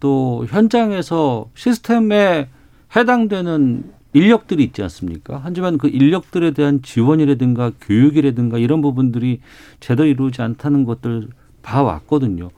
[0.00, 2.48] 또 현장에서 시스템에
[2.96, 3.84] 해당되는
[4.14, 5.40] 인력들이 있지 않습니까?
[5.44, 9.40] 하지만 그 인력들에 대한 지원이라든가 교육이라든가 이런 부분들이
[9.80, 11.28] 제대로 이루어지지 않다는 것들
[11.62, 12.50] 봐왔거든요.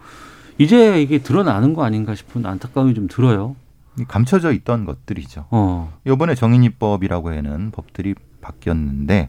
[0.58, 3.56] 이제 이게 드러나는 거 아닌가 싶은 안타까움이 좀 들어요.
[3.98, 5.46] 이 감춰져 있던 것들이죠.
[5.50, 5.92] 어.
[6.06, 9.28] 이번에 정인입법이라고 하는 법들이 바뀌었는데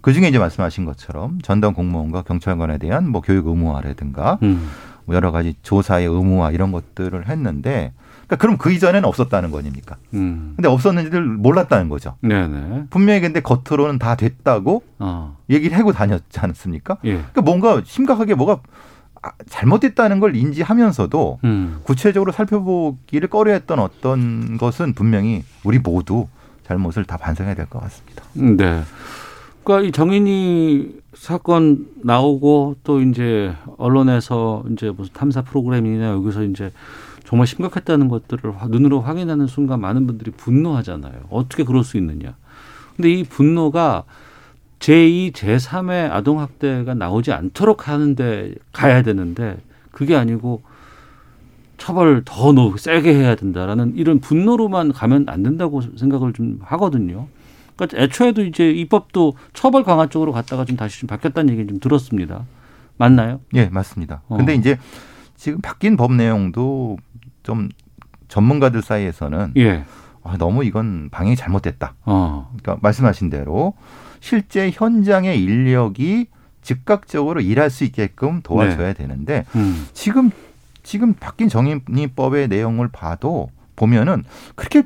[0.00, 4.68] 그 중에 이제 말씀하신 것처럼 전담 공무원과 경찰관에 대한 뭐 교육 의무화라든가 음.
[5.04, 7.92] 뭐 여러 가지 조사의 의무화 이런 것들을 했는데
[8.26, 9.96] 그러니까 그럼 그 이전에는 없었다는 거니까.
[10.14, 10.52] 음.
[10.56, 12.16] 근데 없었는지를 몰랐다는 거죠.
[12.20, 12.84] 네네.
[12.88, 15.36] 분명히 근데 겉으로는 다 됐다고 어.
[15.50, 16.98] 얘기를 하고 다녔지 않습니까?
[17.04, 17.14] 예.
[17.14, 18.58] 그러니까 뭔가 심각하게 뭐가 아,
[19.48, 21.80] 잘못됐다는 걸 인지하면서도 음.
[21.82, 26.26] 구체적으로 살펴보기를 꺼려했던 어떤 것은 분명히 우리 모두
[26.66, 28.24] 잘못을 다 반성해야 될 것 같습니다.
[28.36, 28.82] 음, 네.
[29.64, 36.72] 그러니까 이 정인이 사건 나오고 또 이제 언론에서 이제 무슨 탐사 프로그램이나 여기서 이제
[37.24, 41.12] 정말 심각했다는 것들을 화- 눈으로 확인하는 순간 많은 분들이 분노하잖아요.
[41.30, 42.34] 어떻게 그럴 수 있느냐.
[42.96, 44.04] 근데 이 분노가
[44.80, 49.58] 제2, 제3의 아동학대가 나오지 않도록 하는데 가야 되는데
[49.92, 50.62] 그게 아니고
[51.76, 57.28] 처벌 더 노, 세게 해야 된다라는 이런 분노로만 가면 안 된다고 생각을 좀 하거든요.
[57.76, 62.44] 그러니까 애초에도 이제 입법도 처벌 강화 쪽으로 갔다가 좀 다시 좀 바뀌었다는 얘기 좀 들었습니다.
[62.98, 63.40] 맞나요?
[63.54, 64.22] 예, 맞습니다.
[64.28, 64.36] 어.
[64.36, 64.78] 근데 이제
[65.36, 66.98] 지금 바뀐 법 내용도
[67.42, 67.70] 좀
[68.28, 69.84] 전문가들 사이에서는 예.
[70.22, 71.94] 아, 너무 이건 방향이 잘못됐다.
[72.04, 72.50] 어.
[72.60, 73.72] 그러니까 말씀하신 대로
[74.20, 76.26] 실제 현장의 인력이
[76.62, 79.86] 즉각적으로 일할 수 있게끔 도와줘야 되는데 음.
[79.92, 80.30] 지금
[80.82, 84.82] 지금 바뀐 정의법의 내용을 봐도 보면은 그렇게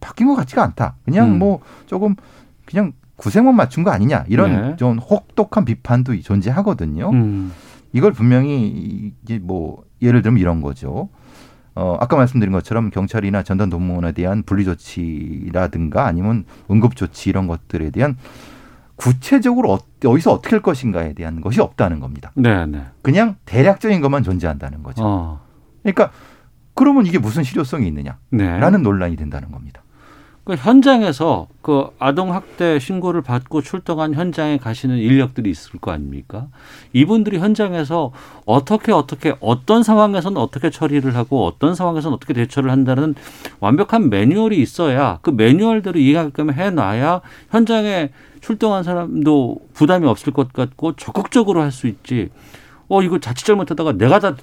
[0.00, 0.96] 바뀐 것 같지가 않다.
[1.04, 1.38] 그냥 음.
[1.38, 2.16] 뭐 조금
[2.64, 4.76] 그냥 구색만 맞춘 거 아니냐 이런 네.
[4.76, 7.10] 좀 혹독한 비판도 존재하거든요.
[7.10, 7.52] 음.
[7.92, 11.10] 이걸 분명히 이제 뭐 예를 들면 이런 거죠.
[11.74, 18.16] 어, 아까 말씀드린 것처럼 경찰이나 전담동무원에 대한 분리 조치라든가 아니면 응급 조치 이런 것들에 대한
[19.00, 22.32] 구체적으로 어, 어디서 어떻게 할 것인가에 대한 것이 없다는 겁니다.
[22.34, 22.84] 네, 네.
[23.00, 25.02] 그냥 대략적인 것만 존재한다는 거죠.
[25.02, 25.40] 어.
[25.82, 26.10] 그러니까
[26.74, 28.78] 그러면 이게 무슨 실효성이 있느냐라는 네.
[28.78, 29.82] 논란이 된다는 겁니다.
[30.44, 36.48] 그 현장에서 그 아동 학대 신고를 받고 출동한 현장에 가시는 인력들이 있을 거 아닙니까?
[36.92, 38.12] 이분들이 현장에서
[38.46, 43.14] 어떻게 어떻게 어떤 상황에서는 어떻게 처리를 하고 어떤 상황에서는 어떻게 대처를 한다는
[43.60, 51.62] 완벽한 매뉴얼이 있어야 그 매뉴얼대로 이해하게끔 해놔야 현장에 출동한 사람도 부담이 없을 것 같고 적극적으로
[51.62, 52.28] 할 수 있지.
[52.88, 54.34] 어 이거 자칫 잘못하다가 내가 다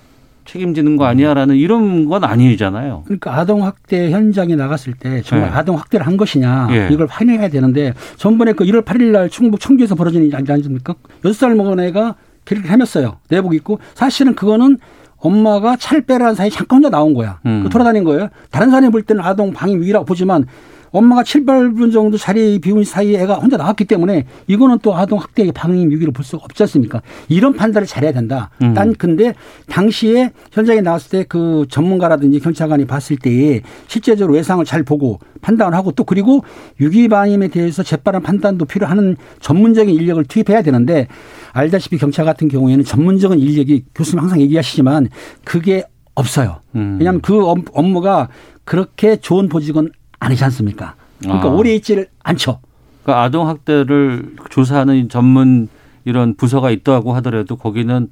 [0.46, 3.04] 책임지는 거 아니야라는 이런 건 아니잖아요.
[3.06, 5.56] 그러니까 아동 학대 현장에 나갔을 때 정말 네.
[5.58, 6.90] 아동 학대를 한 것이냐 예.
[6.90, 10.96] 이걸 확인해야 되는데 전번에 그 1월 8일 날 충북 청주에서 벌어진 일이 아니지 않습니까?
[11.24, 13.18] 6살 먹은 애가 길을 헤맸어요.
[13.30, 14.78] 내복 입고 사실은 그거는
[15.18, 17.40] 엄마가 찰 빼라는 사이에 잠깐 혼자 나온 거야.
[17.46, 17.64] 음.
[17.64, 18.30] 그 돌아다닌 거예요.
[18.50, 20.46] 다른 사람이 볼 때는 아동 방임 위라고 보지만
[20.92, 25.52] 엄마가 7, 8분 정도 자리 비운 사이에 애가 혼자 나왔기 때문에 이거는 또 아동 학대의
[25.52, 27.02] 방임 위기로 볼 수가 없지 않습니까?
[27.28, 28.50] 이런 판단을 잘해야 된다.
[28.62, 28.74] 음.
[28.74, 29.34] 딴 근데
[29.68, 35.92] 당시에 현장에 나왔을 때 그 전문가라든지 경찰관이 봤을 때에 실제적으로 외상을 잘 보고 판단을 하고
[35.92, 36.44] 또 그리고
[36.80, 41.08] 유기 방임에 대해서 재빠른 판단도 필요하는 전문적인 인력을 투입해야 되는데
[41.52, 45.10] 알다시피 경찰 같은 경우에는 전문적인 인력이 교수님 항상 얘기하시지만
[45.44, 45.84] 그게
[46.16, 46.62] 없어요.
[46.76, 46.96] 음.
[47.00, 48.30] 왜냐하면 그 업- 업무가
[48.64, 50.96] 그렇게 좋은 보직은 아니지 않습니까?
[51.20, 51.52] 그러니까 아.
[51.52, 52.60] 오래 있지를 않죠.
[53.04, 55.70] 그러니까 아동 학대를 조사하는 전문
[56.06, 58.10] 이런 부서가 있다고 하더라도 거기는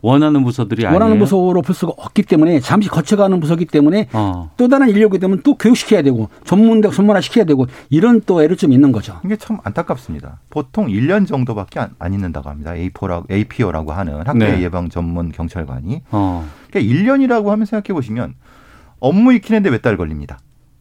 [0.00, 0.94] 원하는 부서들이 아니에요.
[1.00, 4.48] 원하는 부서로 볼 수가 없기 때문에 잠시 거쳐가는 부서기 때문에 어.
[4.56, 8.72] 또 다른 인력이 되면 또 교육시켜야 되고 전문 전문화 시켜야 되고 이런 또 애를 좀
[8.72, 9.20] 있는 거죠.
[9.24, 10.38] 이게 참 안타깝습니다.
[10.50, 12.72] 보통 1년 정도밖에 안, 안 있는다고 합니다.
[12.74, 14.62] A4라고, APO라고 하는 학대 네.
[14.62, 16.02] 예방 전문 경찰관이.
[16.12, 16.48] 어.
[16.70, 18.34] 그러니까 1년이라고 하면 생각해 보시면
[19.00, 20.38] 업무 익히는데 몇 달 걸립니다.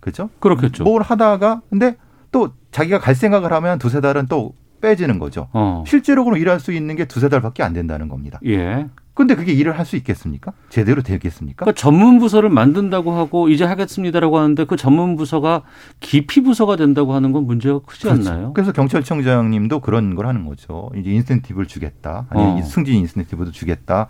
[0.08, 0.30] 그죠?
[0.40, 0.86] 그렇겠죠.
[0.86, 1.98] 뭘 하다가 근데
[2.32, 5.50] 또 자기가 갈 생각을 하면 두세 달은 또 빼지는 거죠.
[5.52, 5.84] 어.
[5.86, 8.40] 실제로 일할 수 있는 게 두세 달밖에 안 된다는 겁니다.
[8.46, 8.88] 예.
[9.14, 10.54] 근데 그게 일을 할 수 있겠습니까?
[10.70, 11.66] 제대로 되겠습니까?
[11.66, 15.64] 그러니까 전문 부서를 만든다고 하고 이제 하겠습니다라고 하는데 그 전문 부서가
[16.00, 18.30] 기피 부서가 된다고 하는 건 문제가 크지 그렇죠.
[18.30, 18.54] 않나요?
[18.54, 20.90] 그래서 경찰청장님도 그런 걸 하는 거죠.
[20.96, 22.28] 이제 인센티브를 주겠다.
[22.30, 22.62] 아니면 어.
[22.62, 24.08] 승진 인센티브도 주겠다.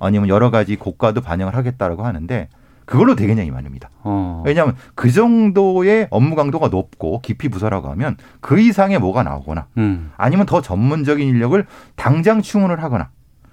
[0.00, 2.48] 아니면 여러 가지 고가도 반영을 하겠다라고 하는데
[2.88, 3.90] 그걸로 되겠냐이 말입니다.
[4.02, 4.42] 어.
[4.46, 10.10] 왜냐하면 그 정도의 업무 강도가 높고 깊이 부서라고 하면 그 이상의 뭐가 나오거나 음.
[10.16, 11.62] 아니면 더 전문적인 인력을
[11.96, 13.10] 당장 충원을 하거나.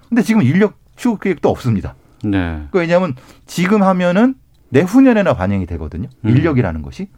[0.08, 1.96] 근데 지금 인력 추구 계획도 없습니다.
[2.24, 2.66] 네.
[2.72, 3.14] 그 왜냐하면
[3.46, 4.36] 지금 하면은
[4.70, 6.08] 내후년에나 반영이 되거든요.
[6.24, 6.30] 음.
[6.30, 7.10] 인력이라는 것이.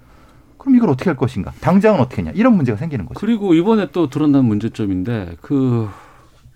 [0.57, 1.51] 그럼 이걸 어떻게 할 것인가?
[1.61, 2.31] 당장은 어떻게 했냐?
[2.33, 3.19] 이런 문제가 생기는 거죠.
[3.19, 5.87] 그리고 이번에 또 드러난 문제점인데 그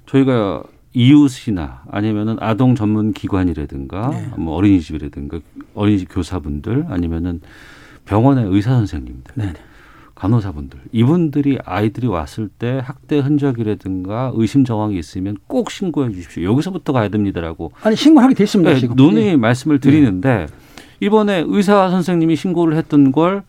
[0.07, 4.29] 저희가 이웃이나 아니면은 아동 전문 기관이라든가 네.
[4.37, 5.39] 뭐 어린이집이라든가
[5.73, 7.41] 어린이집 교사분들 아니면은
[8.05, 9.53] 병원의 의사 선생님들 네.
[10.15, 16.43] 간호사분들 이분들이 아이들이 왔을 때 학대 흔적이라든가 의심 정황이 있으면 꼭 신고해 주십시오.
[16.43, 18.95] 여기서부터 가야 됩니다라고 아니 신고하게 됐습니다 네, 지금.
[18.95, 19.35] 누누이 예.
[19.35, 20.45] 말씀을 드리는데
[20.99, 23.41] 이번에 의사 선생님이 신고를 했던 걸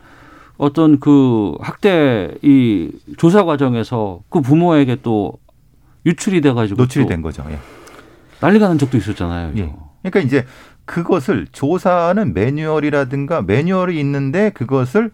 [0.56, 5.34] 어떤 그 학대 이 조사 과정에서 그 부모에게 또
[6.06, 7.44] 유출이 돼가지고 노출이 또된 거죠.
[7.50, 7.58] 예.
[8.40, 9.52] 난리가 난 적도 있었잖아요.
[9.56, 9.72] 예.
[10.02, 10.44] 그러니까 이제
[10.84, 15.12] 그것을 조사하는 매뉴얼이라든가 매뉴얼이 있는데 그것을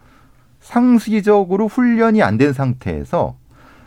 [0.60, 3.36] 상시적으로 훈련이 안 된 상태에서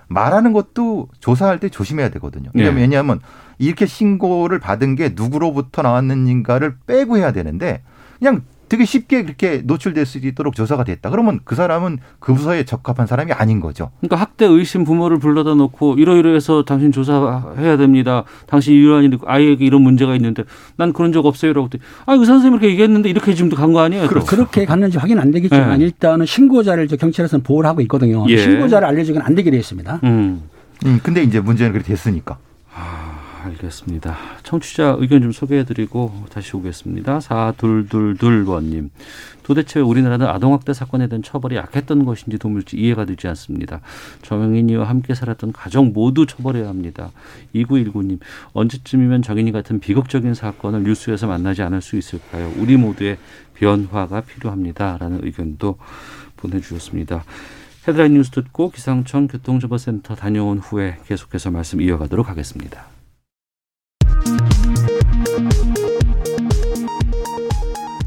[0.07, 2.49] 말하는 것도 조사할 때 조심해야 되거든요.
[2.53, 2.67] 네.
[2.67, 3.19] 왜냐하면
[3.59, 7.81] 이렇게 신고를 받은 게 누구로부터 나왔는지인가를 빼고 해야 되는데
[8.19, 11.09] 그냥 되게 쉽게 그렇게 노출될 수 있도록 조사가 됐다.
[11.09, 13.91] 그러면 그 사람은 그 부서에 적합한 사람이 아닌 거죠.
[13.99, 18.23] 그러니까 학대 의심 부모를 불러다 놓고 이러이러해서 당신 조사해야 됩니다.
[18.47, 20.45] 당신 이러한 일 아이에게 이런 문제가 있는데
[20.77, 21.67] 난 그런 적 없어요라고
[22.05, 24.07] 아 의사 선생님 이렇게 얘기했는데 이렇게 지금도 간 거 아니에요?
[24.07, 24.21] 또.
[24.21, 25.83] 그렇게 갔는지 확인 안 되겠지만 네.
[25.85, 28.25] 일단은 신고자를 저 경찰에서는 보호를 하고 있거든요.
[28.29, 28.37] 예.
[28.37, 29.99] 신고자를 알려주기는 안 되게 되어 있습니다.
[30.05, 30.43] 음.
[30.85, 32.37] 음, 근데 이제 문제는 그렇게 됐으니까.
[33.45, 34.17] 알겠습니다.
[34.43, 37.19] 청취자 의견 좀 소개해드리고 다시 오겠습니다.
[37.19, 38.89] 4222번님.
[39.43, 43.81] 도대체 왜 우리나라는 아동학대 사건에 대한 처벌이 약했던 것인지 도무지 이해가 되지 않습니다.
[44.21, 47.11] 정인이와 함께 살았던 가정 모두 처벌해야 합니다.
[47.55, 48.19] 2919님.
[48.53, 52.51] 언제쯤이면 정인이 같은 비극적인 사건을 뉴스에서 만나지 않을 수 있을까요?
[52.57, 53.17] 우리 모두의
[53.55, 54.97] 변화가 필요합니다.
[54.99, 55.77] 라는 의견도
[56.37, 57.23] 보내주셨습니다.
[57.87, 62.90] 헤드라인 뉴스 듣고 기상청 교통정보센터 다녀온 후에 계속해서 말씀 이어가도록 하겠습니다.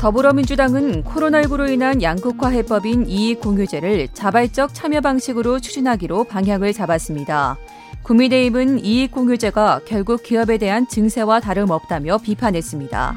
[0.04, 7.56] 더불어민주당은 코로나19로 인한 양극화 해법인 이익공유제를 자발적 참여 방식으로 추진하기로 방향을 잡았습니다.
[8.02, 13.16] 국민의힘은 이익공유제가 결국 기업에 대한 증세와 다름없다며 비판했습니다.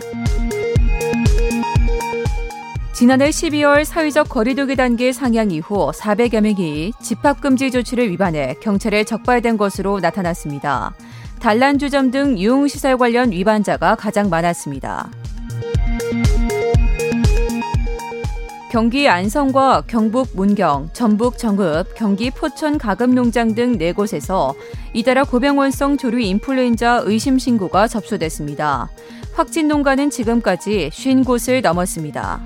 [2.94, 10.00] 지난해 12월 사회적 거리두기 단계 상향 이후 400여 명이 집합금지 조치를 위반해 경찰에 적발된 것으로
[10.00, 10.96] 나타났습니다.
[11.42, 15.10] 단란주점 등 유흥시설 관련 위반자가 가장 많았습니다.
[18.70, 24.54] 경기 안성과 경북 문경, 전북 정읍, 경기 포천 가금농장 등네 곳에서
[24.94, 28.90] 이달아 고병원성 조류 인플루엔자 의심 신고가 접수됐습니다.
[29.34, 32.42] 확진 농가는 지금까지 50곳을 넘었습니다.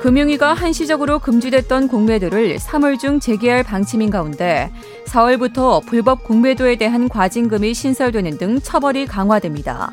[0.00, 4.70] 금융위가 한시적으로 금지됐던 공매도를 3월 중 재개할 방침인 가운데
[5.06, 9.92] 4월부터 불법 공매도에 대한 과징금이 신설되는 등 처벌이 강화됩니다.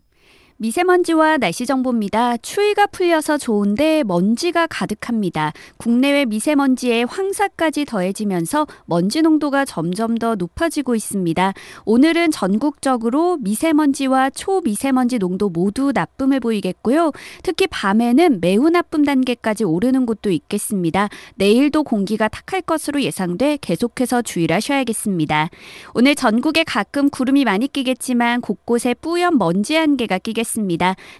[0.61, 2.37] 미세먼지와 날씨 정보입니다.
[2.37, 5.53] 추위가 풀려서 좋은데 먼지가 가득합니다.
[5.77, 11.53] 국내외 미세먼지에 황사까지 더해지면서 먼지 농도가 점점 더 높아지고 있습니다.
[11.85, 17.11] 오늘은 전국적으로 미세먼지와 초미세먼지 농도 모두 나쁨을 보이겠고요.
[17.41, 21.09] 특히 밤에는 매우 나쁨 단계까지 오르는 곳도 있겠습니다.
[21.37, 25.49] 내일도 공기가 탁할 것으로 예상돼 계속해서 주의를 하셔야겠습니다.
[25.95, 30.50] 오늘 전국에 가끔 구름이 많이 끼겠지만 곳곳에 뿌연 먼지 안개가 끼겠습니다.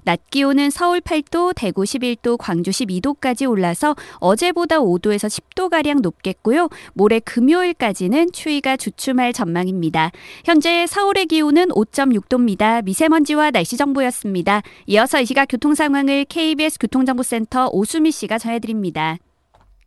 [0.04, 6.70] 낮 기온은 서울 8도, 대구 11도, 광주 12도까지 올라서 어제보다 5도에서 10도가량 높겠고요.
[6.94, 10.12] 모레 금요일까지는 추위가 주춤할 전망입니다.
[10.46, 12.84] 현재 서울의 기온은 5.6도입니다.
[12.84, 14.62] 미세먼지와 날씨 정보였습니다.
[14.88, 19.18] 이어서 이 시각 교통 상황을 KBS 교통정보센터 오수미 씨가 전해드립니다.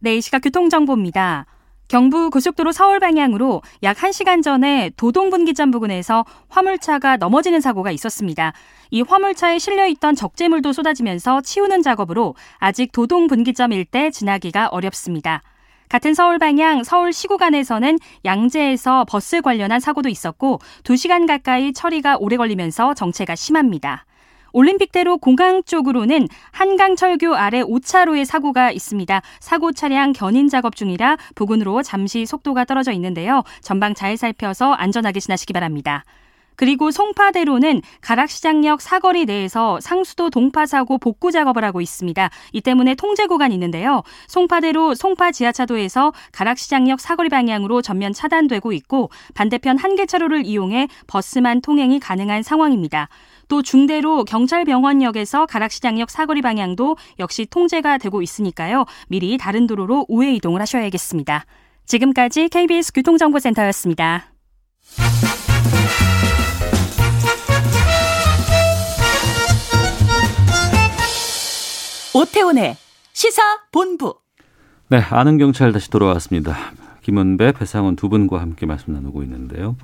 [0.01, 1.47] 네, 이 시각 교통정보입니다.
[1.89, 8.53] 경부 고속도로 서울 방향으로 약 1시간 전에 도동 분기점 부근에서 화물차가 넘어지는 사고가 있었습니다.
[8.91, 15.43] 이 화물차에 실려 있던 적재물도 쏟아지면서 치우는 작업으로 아직 도동 분기점 일대 지나기가 어렵습니다.
[15.91, 22.95] 같은 서울 방향 서울 시구간에서는 양재에서 버스 관련한 사고도 있었고 2시간 가까이 처리가 오래 걸리면서
[22.95, 24.07] 정체가 심합니다.
[24.55, 29.21] 올림픽대로 공항 쪽으로는 한강 철교 아래 5차로에 사고가 있습니다.
[29.41, 33.43] 사고 차량 견인 작업 중이라 부근으로 잠시 속도가 떨어져 있는데요.
[33.61, 36.05] 전방 잘 살펴서 안전하게 지나시기 바랍니다.
[36.57, 42.31] 그리고 송파대로는 가락시장역 사거리 내에서 상수도 동파 사고 복구 작업을 하고 있습니다.
[42.53, 44.03] 이 때문에 통제 구간이 있는데요.
[44.29, 52.45] 송파대로 송파 지하차도에서 가락시장역 사거리 방향으로 전면 차단되고 있고 반대편 한계차로를 이용해 버스만 통행이 가능한
[52.45, 53.09] 상황입니다.
[53.49, 58.85] 또 중대로 경찰병원역에서 가락시장역 사거리 방향도 역시 통제가 되고 있으니까요.
[59.09, 61.45] 미리 다른 도로로 우회 이동을 하셔야겠습니다.
[61.87, 64.33] 지금까지 KBS 교통정보센터였습니다.
[72.15, 72.77] 오태훈의
[73.13, 74.15] 시사 본부.
[74.89, 76.57] 네, 아는 경찰 다시 돌아왔습니다.
[77.03, 79.77] 김은배, 배상원 두 분과 함께 말씀 나누고 있는데요.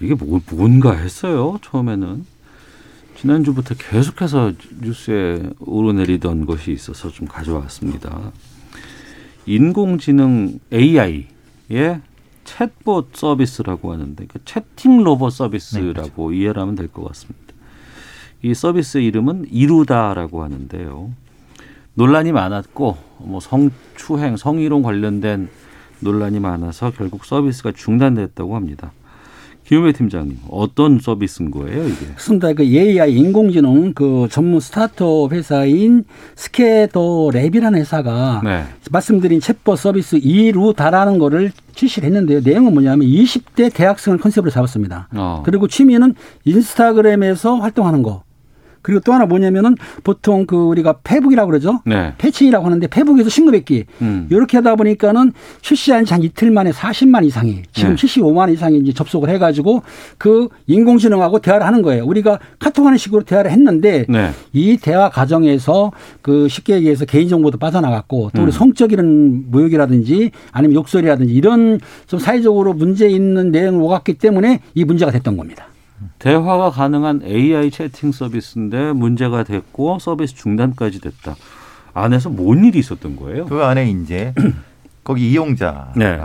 [0.00, 2.24] 이게 뭐, 뭔가 했어요, 처음에는.
[3.16, 8.30] 지난주부터 계속해서 뉴스에 오르내리던 것이 있어서 좀 가져왔습니다.
[9.46, 11.26] 인공지능 AI의
[12.44, 17.38] 챗봇 서비스라고 하는데, 그 채팅 로봇 서비스라고 이해를 하면 될 것 같습니다.
[18.42, 21.10] 이 서비스 이름은 이루다라고 하는데요.
[21.94, 25.48] 논란이 많았고 뭐 성추행, 성희롱 관련된
[25.98, 28.92] 논란이 많아서 결국 서비스가 중단됐다고 합니다.
[29.68, 32.06] 김우배 팀장님, 어떤 서비스인 거예요, 이게?
[32.06, 32.54] 그렇습니다.
[32.54, 36.04] 그 AI 인공지능 그 전문 스타트업 회사인
[36.36, 38.64] 스캐터랩이라는 회사가 네.
[38.90, 42.40] 말씀드린 챗봇 서비스 이루다라는 거를 출시를 했는데요.
[42.40, 45.08] 내용은 뭐냐면 20대 대학생을 컨셉으로 잡았습니다.
[45.14, 45.42] 어.
[45.44, 46.14] 그리고 취미는
[46.46, 48.22] 인스타그램에서 활동하는 거.
[48.82, 51.80] 그리고 또 하나 뭐냐면은 보통 그 우리가 페북이라고 그러죠.
[51.84, 52.14] 네.
[52.18, 54.26] 페친이라고 하는데 페북에서 친구 맺기 음.
[54.30, 57.96] 이렇게 하다 보니까는 출시한 지한 이틀 만에 40만 이상이 지금 네.
[57.96, 59.82] 75만 이상이 이제 접속을 해가지고
[60.18, 62.04] 그 인공지능하고 대화를 하는 거예요.
[62.04, 64.30] 우리가 카톡하는 식으로 대화를 했는데 네.
[64.52, 68.52] 이 대화 과정에서 그 쉽게 얘기해서 개인정보도 빠져나갔고 또 우리 음.
[68.52, 75.36] 성적인 모욕이라든지 아니면 욕설이라든지 이런 좀 사회적으로 문제 있는 내용을 오갔기 때문에 이 문제가 됐던
[75.36, 75.67] 겁니다.
[76.18, 81.36] 대화가 가능한 AI 채팅 서비스인데 문제가 됐고 서비스 중단까지 됐다.
[81.94, 83.46] 안에서 뭔 일이 있었던 거예요?
[83.46, 84.34] 그 안에 이제
[85.04, 86.20] 거기 이용자가 네.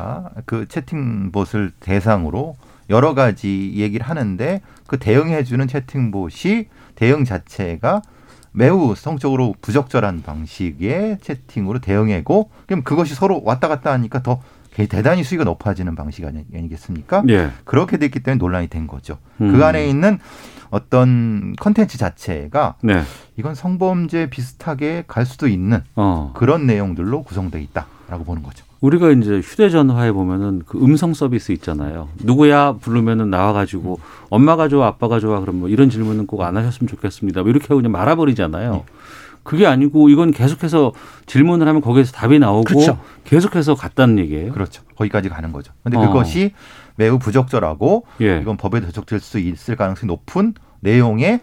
[0.45, 2.55] 그 채팅봇을 대상으로
[2.89, 8.01] 여러 가지 얘기를 하는데 그 대응해주는 채팅봇이 대응 자체가
[8.51, 14.41] 매우 성적으로 부적절한 방식의 채팅으로 대응하고 그럼 그것이 서로 왔다 갔다 하니까 더
[14.75, 17.23] 대단히 수위가 높아지는 방식 아니- 아니 겠습니까?
[17.29, 17.51] 예.
[17.63, 19.17] 그렇게 됐기 때문에 논란이 된 거죠.
[19.41, 19.51] 음.
[19.51, 20.19] 그 안에 있는
[20.71, 23.03] 어떤 컨텐츠 자체가 네.
[23.37, 26.31] 이건 성범죄 비슷하게 갈 수도 있는 어.
[26.35, 28.65] 그런 내용들로 구성돼 있다라고 보는 거죠.
[28.81, 32.09] 우리가 이제 휴대전화에 보면은 그 음성 서비스 있잖아요.
[32.23, 33.99] 누구야 부르면은 나와가지고
[34.29, 37.41] 엄마가 좋아 아빠가 좋아 그럼 뭐 이런 질문은 꼭 안 하셨으면 좋겠습니다.
[37.41, 38.83] 뭐 이렇게 하고 그냥 말아버리잖아요.
[39.43, 40.93] 그게 아니고 이건 계속해서
[41.25, 42.99] 질문을 하면 거기에서 답이 나오고 그렇죠.
[43.25, 44.53] 계속해서 갔다는 얘기예요.
[44.53, 44.83] 그렇죠.
[44.95, 45.73] 거기까지 가는 거죠.
[45.83, 46.07] 근데 어.
[46.07, 46.53] 그것이
[46.95, 48.39] 매우 부적절하고 예.
[48.39, 51.41] 이건 법에 저촉될 수 있을 가능성이 높은 내용의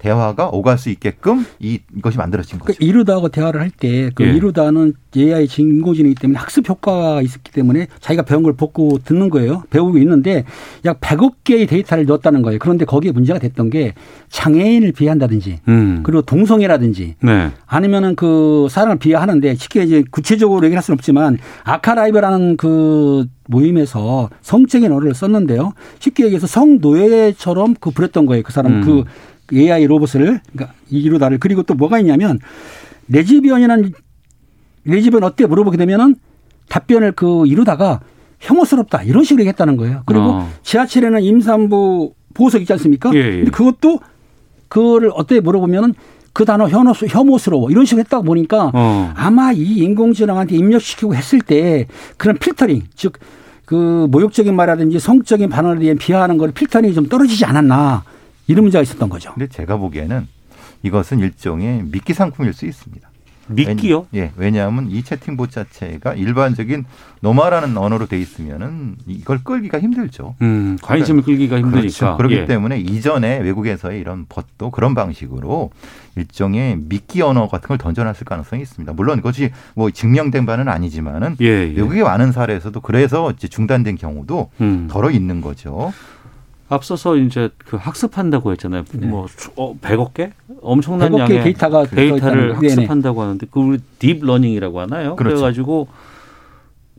[0.00, 2.78] 대화가 오갈 수 있게끔 이, 이것이 만들어진 그 거죠.
[2.80, 4.32] 이루다하고 대화를 할 때그 예.
[4.32, 9.64] 이루다는 AI 인공지능이기 때문에 학습 효과가 있었기 때문에 자기가 배운 걸 복구 듣는 거예요.
[9.70, 10.44] 배우고 있는데
[10.86, 12.58] 약 100억 개의 데이터를 넣었다는 거예요.
[12.58, 13.94] 그런데 거기에 문제가 됐던 게
[14.30, 16.00] 장애인을 비하한다든지 음.
[16.02, 17.50] 그리고 동성애라든지 네.
[17.66, 25.12] 아니면은 그 사람을 비하하는데 쉽게 이제 구체적으로 얘기할 수는 없지만 아카라이브라는 그 모임에서 성적인 언어를
[25.12, 25.72] 썼는데요.
[25.98, 28.42] 쉽게 얘기해서 성노예처럼 그 부렸던 거예요.
[28.44, 28.80] 그 사람 음.
[28.82, 29.04] 그
[29.52, 32.38] AI 로봇을 그러니까 이루다를 그리고 또 뭐가 있냐면
[33.08, 33.92] 레즈비언이란
[34.84, 36.16] 레즈비언 어때 물어보게 되면은
[36.68, 38.00] 답변을 그 이루다가
[38.40, 40.02] 혐오스럽다 이런 식으로 얘기했다는 거예요.
[40.06, 40.50] 그리고 어.
[40.62, 43.10] 지하철에는 임산부 보호석 있지 않습니까?
[43.14, 43.44] 예, 예.
[43.44, 44.00] 그것도
[44.68, 45.94] 그거를 어떻게 물어보면은
[46.32, 49.12] 그 단어 혐오스, 혐오스러워 이런 식으로 했다고 보니까 어.
[49.16, 51.86] 아마 이 인공지능한테 입력시키고 했을 때
[52.16, 53.18] 그런 필터링 즉
[53.70, 58.02] 그 모욕적인 말이라든지 성적인 반응에 대한 비하하는 걸 필터링이 좀 떨어지지 않았나
[58.50, 59.32] 이런 문제가 있었던 거죠.
[59.34, 60.26] 근데 제가 보기에는
[60.82, 63.08] 이것은 일종의 미끼 상품일 수 있습니다.
[63.52, 64.06] 미끼요?
[64.12, 66.84] 왜냐- 예, 왜냐하면 이 채팅봇 자체가 일반적인
[67.20, 70.36] 노마라는 언어로 돼 있으면은 이걸 끌기가 힘들죠.
[70.40, 71.80] 음, 관심을 끌기가 힘드니까.
[71.80, 72.16] 그렇죠.
[72.16, 72.44] 그렇기 예.
[72.46, 75.70] 때문에 이전에 외국에서의 이런 벗도 그런 방식으로
[76.16, 78.92] 일종의 미끼 언어 같은 걸 던져놨을 가능성이 있습니다.
[78.92, 81.74] 물론 그것이 뭐 증명된 바는 아니지만은 예, 예.
[81.76, 84.86] 외국의 많은 사례에서도 그래서 이제 중단된 경우도 음.
[84.88, 85.92] 덜어 있는 거죠.
[86.70, 88.84] 앞서서 이제 그 학습한다고 했잖아요.
[89.02, 90.32] 뭐 수- 어, 100억 개?
[90.62, 92.56] 엄청난 100억 개 양의 데이터가 데이터를.
[92.56, 95.16] 학습한다고 하는데 그걸 deep learning이라고 하나요?
[95.16, 95.34] 그렇죠.
[95.36, 95.88] 그래 가지고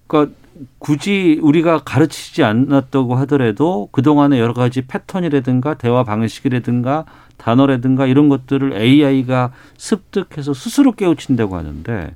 [0.07, 0.35] 그러니까
[0.77, 7.05] 굳이 우리가 가르치지 않았다고 하더라도 그동안의 여러 가지 패턴이라든가 대화 방식이라든가
[7.37, 12.13] 단어라든가 이런 것들을 AI가 습득해서 스스로 깨우친다고 하는데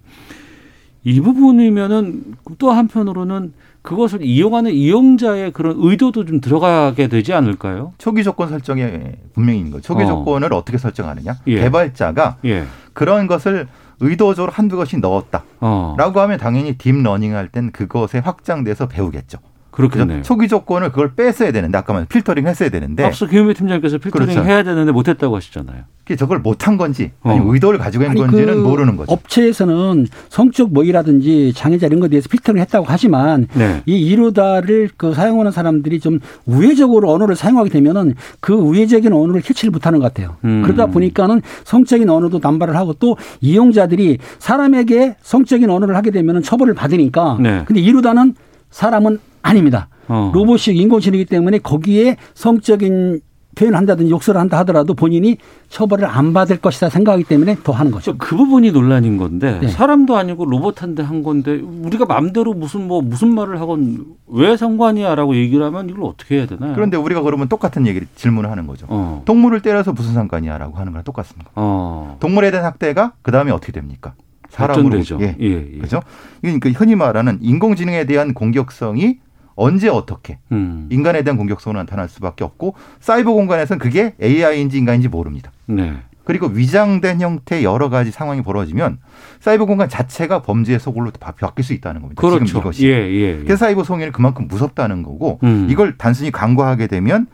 [1.06, 3.54] 이 부분이면은 또 한편으로는
[3.86, 7.94] 그것을 이용하는 이용자의 그런 의도도 좀 들어가게 되지 않을까요?
[8.00, 9.84] 초기 조건 설정에 분명히 있는 거죠.
[9.84, 10.08] 초기 어.
[10.08, 11.36] 조건을 어떻게 설정하느냐?
[11.48, 11.60] 예.
[11.62, 12.66] 개발자가 예.
[12.94, 13.68] 그런 것을
[14.00, 15.96] 의도적으로 한두 가지 넣었다라고 어.
[15.98, 19.38] 하면 당연히 deep learning 할 땐 그것에 확장돼서 배우겠죠.
[19.76, 20.08] 그렇겠네요.
[20.08, 24.28] 그래서 초기 조건을 그걸 뺐어야 되는데 아까 말한 필터링 했어야 되는데 앞서 김은배 팀장님께서 필터링
[24.28, 24.48] 그렇죠.
[24.48, 25.84] 해야 되는데 못했다고 하시잖아요.
[26.06, 27.54] 그게 저걸 못한 건지 아니면 어.
[27.54, 29.12] 의도를 가지고 한 아니, 건지는 그 모르는 거죠.
[29.12, 33.82] 업체에서는 성적 모욕이라든지 장애자 이런 것에 대해서 필터링 했다고 하지만 네.
[33.86, 40.00] 이 이루다를 그 사용하는 사람들이 좀 우회적으로 언어를 사용하게 되면은 그 우회적인 언어를 캐치를 못하는
[40.00, 40.38] 것 같아요.
[40.46, 40.62] 음.
[40.64, 47.38] 그러다 보니까는 성적인 언어도 남발을 하고 또 이용자들이 사람에게 성적인 언어를 하게 되면은 처벌을 받으니까.
[47.42, 47.64] 네.
[47.66, 48.36] 근데 이루다는
[48.70, 49.88] 사람은 아닙니다.
[50.08, 50.32] 어.
[50.34, 53.22] 로봇이 인공지능이기 때문에 거기에 성적인
[53.56, 55.38] 표현을 한다든지 욕설을 한다 하더라도 본인이
[55.70, 58.18] 처벌을 안 받을 것이다 생각하기 때문에 더 하는 거죠.
[58.18, 59.68] 그 부분이 논란인 건데 네.
[59.70, 65.64] 사람도 아니고 로봇한테 한 건데 우리가 마음대로 무슨 뭐 무슨 말을 하건 왜 상관이야라고 얘기를
[65.64, 66.74] 하면 이걸 어떻게 해야 되나요?
[66.74, 68.88] 그런데 우리가 그러면 똑같은 얘기를 질문을 하는 거죠.
[68.90, 69.22] 어.
[69.26, 71.50] 동물을 때려서 무슨 상관이야라고 하는 거랑 똑같습니다.
[71.56, 72.18] 어.
[72.20, 74.16] 동물에 대한 학대가 그 다음에 어떻게 됩니까?
[74.50, 75.20] 사람으로 발전되죠.
[75.22, 75.36] 예.
[75.40, 75.78] 예, 예.
[75.80, 76.02] 그죠?
[76.42, 79.20] 그러니까 흔히 말하는 인공지능에 대한 공격성이
[79.56, 80.88] 언제 어떻게 음.
[80.92, 85.52] 인간에 대한 공격성으로 나타날 수밖에 없고 사이버 공간에서는 그게 AI인지 인간인지 모릅니다.
[85.66, 85.94] 네.
[86.26, 88.98] 그리고 위장된 형태의 여러 가지 상황이 벌어지면
[89.40, 92.20] 사이버 공간 자체가 범죄의 소굴로 바- 바뀔 수 있다는 겁니다.
[92.20, 92.44] 그렇죠.
[92.46, 92.88] 지금 이것이.
[92.88, 93.22] 예, 예.
[93.22, 93.38] 예.
[93.44, 95.68] 그래서 사이버 성인은 그만큼 무섭다는 거고 음.
[95.70, 97.28] 이걸 단순히 간과하게 되면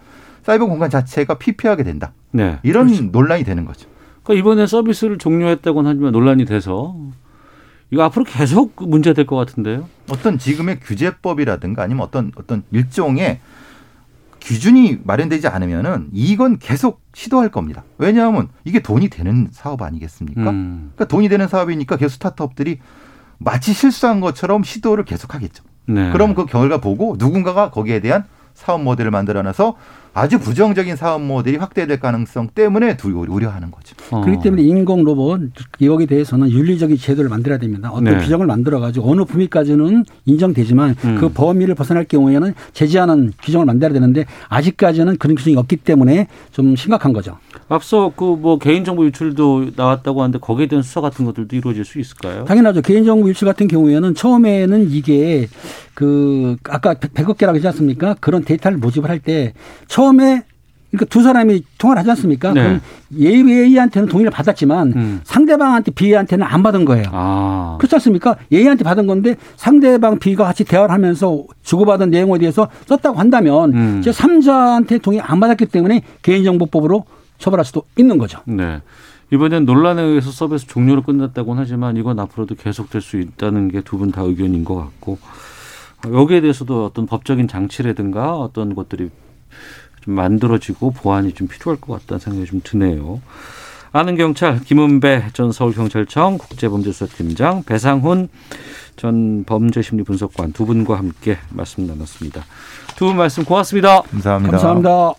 [0.44, 2.12] 사이버 공간 자체가 피폐하게 된다.
[2.32, 2.60] 네.
[2.64, 3.88] 이런 논란이 되는 거죠.
[4.24, 6.96] 그러니까 이번에 서비스를 종료했다고는 하지만 논란이 돼서
[7.92, 9.88] 이거 앞으로 계속 문제 될 것 같은데요.
[10.10, 13.40] 어떤 지금의 규제법이라든가 아니면 어떤 어떤 일종의
[14.40, 17.84] 기준이 마련되지 않으면은 이건 계속 시도할 겁니다.
[18.00, 20.50] 왜냐하면 이게 돈이 되는 사업 아니겠습니까?
[20.50, 20.92] 음.
[20.96, 22.80] 그러니까 돈이 되는 사업이니까 계속 스타트업들이
[23.38, 25.64] 마치 실수한 것처럼 시도를 계속하겠죠.
[25.86, 26.12] 네.
[26.12, 28.24] 그럼 그 결과 보고 누군가가 거기에 대한
[28.56, 29.76] 사업 모델을 만들어놔서
[30.14, 33.96] 아주 부정적인 사업 모델이 확대될 가능성 때문에 두- 우려하는 거죠.
[34.12, 34.20] 어.
[34.22, 35.40] 그렇기 때문에 인공 로봇
[35.82, 37.90] 여기에 대해서는 윤리적인 제도를 만들어야 됩니다.
[37.92, 38.18] 어떤 네.
[38.18, 41.18] 규정을 만들어 가지고 어느 범위까지는 인정되지만 음.
[41.18, 47.14] 그 범위를 벗어날 경우에는 제지하는 규정을 만들어야 되는데 아직까지는 그런 규정이 없기 때문에 좀 심각한
[47.14, 47.38] 거죠.
[47.70, 52.44] 앞서 그 뭐 개인정보 유출도 나왔다고 하는데 거기에 대한 수사 같은 것들도 이루어질 수 있을까요?
[52.46, 52.82] 당연하죠.
[52.82, 55.48] 개인정보 유출 같은 경우에는 처음에는 이게
[55.94, 58.16] 그 아까 100억 개라고 하지 않습니까?
[58.20, 59.54] 그런 데이터를 모집을 할 때
[59.88, 60.44] 처음에
[60.92, 62.52] 그러니까 두 사람이 통화를 하지 않습니까?
[62.54, 62.62] 네.
[62.64, 62.82] 그럼
[63.22, 65.22] A한테는 동의를 받았지만 음.
[65.24, 67.06] 상대방한테 B한테는 안 받은 거예요.
[67.14, 67.78] 아.
[67.80, 68.36] 그렇지 않습니까?
[68.52, 73.98] A한테 받은 건데 상대방 B가 같이 대화를 하면서 주고받은 내용에 대해서 썼다고 한다면 음.
[74.02, 77.06] 이제 3자한테 동의 안 받았기 때문에 개인정보법으로
[77.38, 78.40] 처벌할 수도 있는 거죠.
[78.46, 78.82] 네.
[79.34, 84.12] 이번엔 논란에 의해서 서비스 종료로 끝났다고는 하지만 이건 앞으로도 계속될 수 있다는 게 두 분
[84.12, 85.20] 다 의견인 것 같고
[86.10, 89.10] 여기에 대해서도 어떤 법적인 장치라든가 어떤 것들이
[90.02, 93.22] 좀 만들어지고 보완이 좀 필요할 것 같다는 생각이 좀 드네요.
[93.94, 98.30] 아는 경찰 김은배 전 서울경찰청 국제범죄수사팀장 배상훈
[98.96, 102.46] 전 범죄심리분석관 두 분과 함께 말씀 나눴습니다.
[102.96, 104.02] 두 분 말씀 고맙습니다.
[104.02, 104.58] 감사합니다.
[104.58, 105.14] 감사합니다.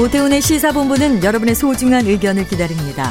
[0.00, 3.10] 오태훈의 시사본부는 여러분의 소중한 의견을 기다립니다.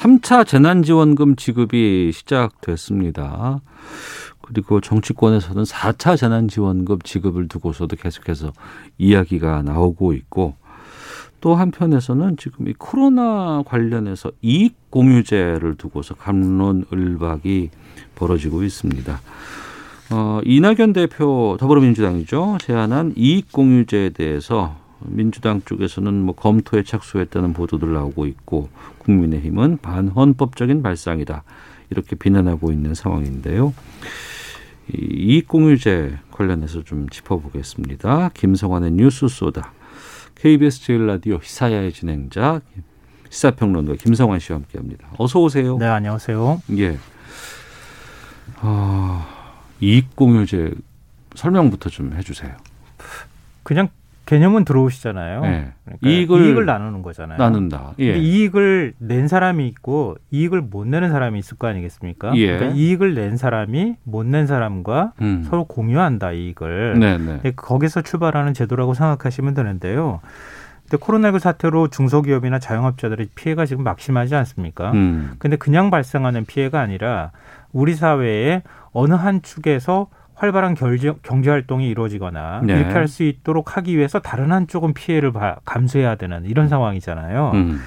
[0.00, 3.60] 3차 재난지원금 지급이 시작됐습니다.
[4.40, 8.50] 그리고 정치권에서는 4차 재난지원금 지급을 두고서도 계속해서
[8.96, 10.54] 이야기가 나오고 있고
[11.42, 17.68] 또 한편에서는 지금 이 코로나 관련해서 이익 공유제를 두고서 감론을박이
[18.14, 19.20] 벌어지고 있습니다.
[20.12, 22.56] 어, 이낙연 대표 더불어민주당이죠.
[22.62, 31.42] 제안한 이익 공유제에 대해서 민주당 쪽에서는 뭐 검토에 착수했다는 보도들 나오고 있고 국민의힘은 반헌법적인 발상이다
[31.90, 33.74] 이렇게 비난하고 있는 상황인데요.
[34.92, 38.30] 이 이익공유제 관련해서 좀 짚어보겠습니다.
[38.34, 39.72] 김성환의 뉴스 소다
[40.34, 42.60] KBS 제일 라디오 시사야의 진행자
[43.28, 45.08] 시사평론가 김성환 씨와 함께합니다.
[45.18, 45.78] 어서 오세요.
[45.78, 46.62] 네 안녕하세요.
[46.78, 46.98] 예.
[48.56, 49.26] 아,
[49.80, 50.72] 이익공유제
[51.36, 52.56] 설명부터 좀 해주세요.
[53.62, 53.88] 그냥
[54.30, 55.40] 개념은 들어오시잖아요.
[55.40, 55.72] 네.
[55.84, 57.36] 그러니까 이익을 이익을, 나누는 거잖아요.
[57.36, 57.94] 나눈다.
[57.98, 58.16] 예.
[58.16, 62.36] 이익을 낸 사람이 있고 이익을 못 내는 사람이 있을 거 아니겠습니까?
[62.36, 62.46] 예.
[62.56, 65.44] 그러니까 이익을 낸 사람이 못 낸 사람과 음.
[65.50, 67.00] 서로 공유한다 이익을.
[67.00, 67.40] 네네.
[67.42, 70.20] 네, 거기서 출발하는 제도라고 생각하시면 되는데요.
[70.88, 74.92] 근데 코로나19 사태로 중소기업이나 자영업자들의 피해가 지금 막심하지 않습니까?
[74.92, 75.32] 음.
[75.40, 77.32] 근데 그냥 발생하는 피해가 아니라
[77.72, 78.62] 우리 사회의
[78.92, 80.06] 어느 한 축에서
[80.40, 82.74] 활발한 결제, 경제 활동이 이루어지거나 네.
[82.78, 87.50] 이렇게 할 수 있도록 하기 위해서 다른 한쪽은 피해를 봐- 감수해야 되는 이런 상황이잖아요.
[87.54, 87.78] 음.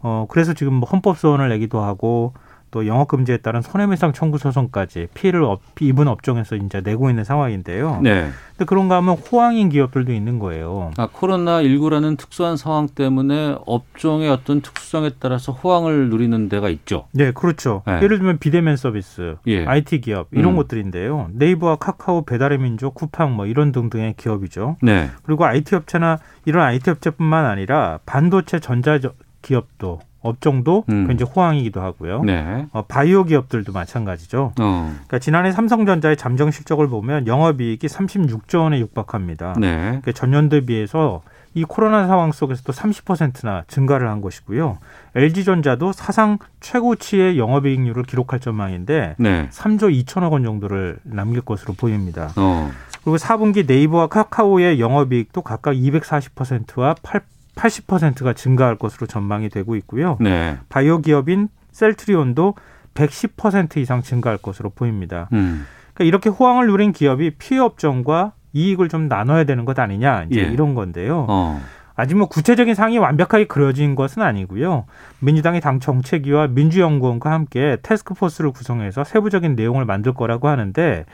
[0.00, 2.32] 어, 그래서 지금 뭐 헌법 소원을 내기도 하고
[2.70, 8.00] 또 영업 금지에 따른 손해배상 청구 소송까지 피해를 업, 입은 업종에서 이제 내고 있는 상황인데요.
[8.02, 8.28] 네.
[8.50, 10.90] 근데 그런가 하면 호황인 기업들도 있는 거예요.
[10.96, 17.06] 아, 코로나 19라는 특수한 상황 때문에 업종의 어떤 특수성에 따라서 호황을 누리는 데가 있죠.
[17.12, 17.82] 네, 그렇죠.
[17.86, 18.00] 네.
[18.02, 19.64] 예를 들면 비대면 서비스, 예.
[19.64, 20.56] IT 기업 이런 음.
[20.56, 21.30] 것들인데요.
[21.32, 24.76] 네이버와 카카오, 배달의 민족, 쿠팡 뭐 이런 등등의 기업이죠.
[24.82, 25.08] 네.
[25.22, 31.06] 그리고 IT 업체나 이런 IT 업체뿐만 아니라 반도체 전자 저- 기업도 업종도 음.
[31.06, 32.22] 굉장히 호황이기도 하고요.
[32.24, 32.66] 네.
[32.72, 34.52] 어, 바이오 기업들도 마찬가지죠.
[34.58, 34.92] 어.
[34.92, 39.54] 그러니까 지난해 삼성전자의 잠정 실적을 보면 영업이익이 36조 원에 육박합니다.
[39.58, 39.76] 네.
[39.76, 41.22] 그러니까 전년 대비해서
[41.54, 44.78] 이 코로나 상황 속에서도 30%나 증가를 한 것이고요.
[45.14, 49.48] LG전자도 사상 최고치의 영업이익률을 기록할 전망인데 네.
[49.50, 52.32] 3조 2천억 원 정도를 남길 것으로 보입니다.
[52.36, 52.70] 어.
[53.02, 57.22] 그리고 4분기 네이버와 카카오의 영업이익도 각각 240%와 8,
[57.58, 60.16] 80%가 증가할 것으로 전망이 되고 있고요.
[60.20, 60.56] 네.
[60.68, 62.54] 바이오 기업인 셀트리온도
[62.94, 65.28] 110% 이상 증가할 것으로 보입니다.
[65.32, 65.66] 음.
[65.94, 70.44] 그러니까 이렇게 호황을 누린 기업이 피해 업종과 이익을 좀 나눠야 되는 것 아니냐 이제 예.
[70.44, 71.26] 이런 건데요.
[71.28, 71.60] 어.
[71.96, 74.84] 아직 뭐 구체적인 상이 완벽하게 그려진 것은 아니고요.
[75.18, 81.04] 민주당이 당 정책위와 민주연구원과 함께 테스크포스를 구성해서 세부적인 내용을 만들 거라고 하는데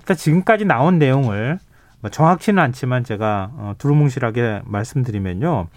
[0.00, 1.58] 일단 지금까지 나온 내용을 뭐
[2.10, 5.68] 정확치는 않지만 제가 어, 두루뭉실하게 말씀드리면요.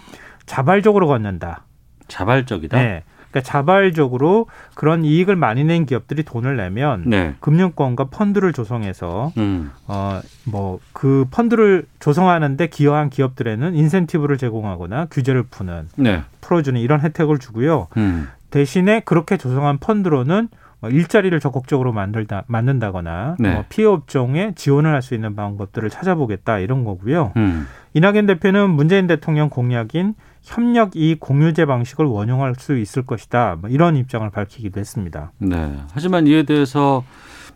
[0.45, 1.63] 자발적으로 걷는다.
[2.07, 2.77] 자발적이다.
[2.77, 3.03] 네.
[3.29, 7.35] 그러니까 자발적으로 그런 이익을 많이 낸 기업들이 돈을 내면 네.
[7.39, 9.71] 금융권과 펀드를 조성해서 음.
[9.87, 16.23] 어뭐 그 펀드를 조성하는데 기여한 기업들에는 인센티브를 제공하거나 규제를 푸는 네.
[16.41, 17.87] 풀어주는 이런 혜택을 주고요.
[17.97, 18.29] 음.
[18.49, 20.49] 대신에 그렇게 조성한 펀드로는 뭐
[20.83, 23.53] 일자리를 적극적으로 만들다 만든다거나 네.
[23.53, 27.31] 뭐 피해 업종에 지원을 할 수 있는 방법들을 찾아보겠다 이런 거고요.
[27.37, 27.67] 음.
[27.93, 30.13] 이낙연 대표는 문재인 대통령 공약인
[30.43, 33.57] 협력 이익 공유제 방식을 원용할 수 있을 것이다.
[33.59, 35.31] 뭐 이런 입장을 밝히기도 했습니다.
[35.39, 35.77] 네.
[35.93, 37.03] 하지만 이에 대해서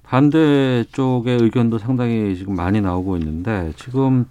[0.03, 4.25] 반대 쪽의 의견도 상당히 지금 많이 나오고 있는데 지금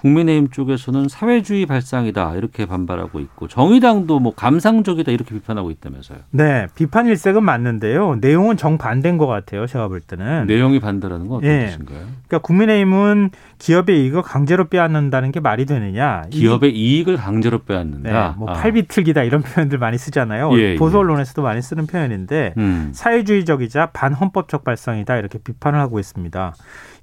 [0.00, 6.18] 국민의힘 쪽에서는 사회주의 발상이다 이렇게 반발하고 있고 정의당도 뭐 감상적이다 이렇게 비판하고 있다면서요.
[6.32, 8.16] 네, 비판 일색은 맞는데요.
[8.20, 9.66] 내용은 정반대인 것 같아요.
[9.66, 10.46] 제가 볼 때는.
[10.46, 11.66] 내용이 반대라는 건 어떤 예.
[11.66, 11.98] 뜻인가요?
[12.28, 16.24] 그러니까 국민의힘은 기업의 이익을 강제로 빼앗는다는 게 말이 되느냐?
[16.30, 18.28] 이- 기업의 이 익을 강제로 빼앗는다.
[18.30, 18.52] 네, 뭐 아.
[18.52, 20.50] 팔비틀기다 이런 표현들 많이 쓰잖아요.
[20.58, 21.00] 예, 보수 예.
[21.00, 22.90] 언론에서도 많이 쓰는 표현인데 음.
[22.94, 26.54] 사회주의적이자 반헌법적 발상이다 이렇게 비판을 하고 있습니다.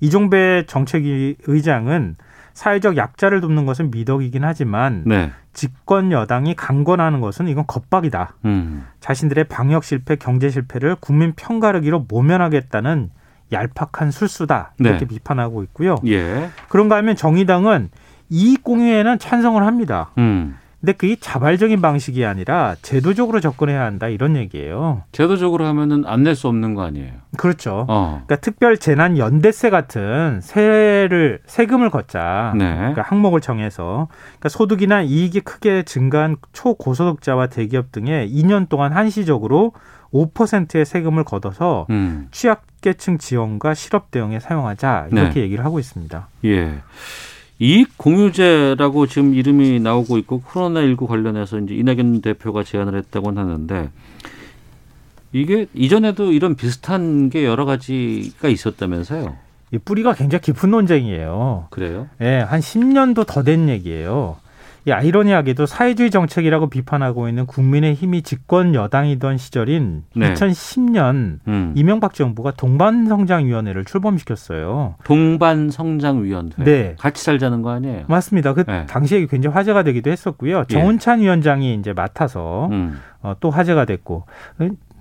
[0.02, 2.16] 이종배 정책위 의장은
[2.54, 5.32] 사회적 약자를 돕는 것은 미덕이긴 하지만 네.
[5.54, 8.36] 집권 여당이 강권하는 것은 이건 겁박이다.
[8.46, 8.86] 음.
[9.00, 13.10] 자신들의 방역 실패, 경제 실패를 국민 편가르기로 모면하겠다는
[13.52, 15.06] 얄팍한 술수다 이렇게 네.
[15.06, 15.96] 비판하고 있고요.
[16.08, 16.50] 예.
[16.70, 17.90] 그런가 하면 정의당은
[18.30, 20.12] 이익 공유에는 찬성을 합니다.
[20.18, 20.58] 음.
[20.84, 25.04] 근데 그게 자발적인 방식이 아니라 제도적으로 접근해야 한다 이런 얘기예요.
[25.14, 27.14] 제도적으로 하면은 안 낼 수 없는 거 아니에요.
[27.38, 27.86] 그렇죠.
[27.88, 28.22] 어.
[28.26, 32.54] 그러니까 특별 재난 연대세 같은 세를 세금을 걷자.
[32.58, 32.76] 네.
[32.76, 34.10] 그러니까 항목을 정해서
[34.40, 39.72] 그러니까 소득이나 이익이 크게 증가한 초고소득자와 대기업 등에 2년 동안 한시적으로
[40.14, 42.28] 5%의 세금을 걷어서 음.
[42.32, 45.42] 취약계층 지원과 실업 대응에 사용하자 이렇게 네.
[45.44, 46.28] 얘기를 하고 있습니다.
[46.44, 46.74] 예.
[47.60, 53.90] 이익 공유제라고 지금 이름이 나오고 있고 코로나 19 관련해서 이제 이낙연 대표가 제안을 했다고는 하는데
[55.32, 59.36] 이게 이전에도 이런 비슷한 게 여러 가지가 있었다면서요.
[59.72, 61.68] 이 뿌리가 굉장히 깊은 논쟁이에요.
[61.72, 62.08] 그래요?
[62.22, 64.38] 예, 한 10년도 더 된 얘기예요.
[64.86, 70.34] 이 아이러니하게도 사회주의 정책이라고 비판하고 있는 국민의힘이 집권 여당이던 시절인 네.
[70.34, 71.74] 2010년 음.
[71.76, 74.96] 이명박 정부가 동반성장위원회를 출범시켰어요.
[75.06, 76.64] 동반성장위원회.
[76.66, 76.96] 네.
[77.00, 78.04] 같이 살자는 거 아니에요?
[78.08, 78.54] 맞습니다.
[78.54, 78.86] 그 네.
[78.86, 80.66] 당시에 굉장히 화제가 되기도 했었고요.
[80.66, 83.00] 정운찬 위원장이 이제 맡아서 음.
[83.22, 84.26] 어, 또 화제가 됐고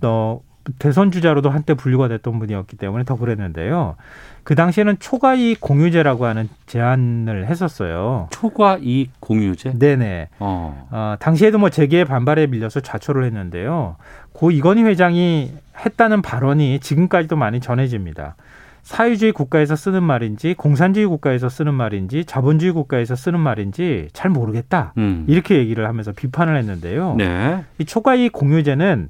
[0.02, 0.40] 어,
[0.78, 3.96] 대선 주자로도 한때 분류가 됐던 분이었기 때문에 더 그랬는데요.
[4.44, 8.28] 그 당시에는 초과이익 공유제라고 하는 제안을 했었어요.
[8.30, 9.78] 초과 이익 공유제?
[9.78, 10.28] 네네.
[10.40, 10.88] 어.
[10.90, 13.96] 어, 당시에도 뭐 재계의 반발에 밀려서 좌초를 했는데요.
[14.32, 15.52] 고 이건희 회장이
[15.84, 18.36] 했다는 발언이 지금까지도 많이 전해집니다.
[18.82, 24.92] 사회주의 국가에서 쓰는 말인지 공산주의 국가에서 쓰는 말인지 자본주의 국가에서 쓰는 말인지 잘 모르겠다.
[24.98, 25.24] 음.
[25.28, 27.14] 이렇게 얘기를 하면서 비판을 했는데요.
[27.16, 27.64] 네.
[27.78, 29.08] 이 초과이익 공유제는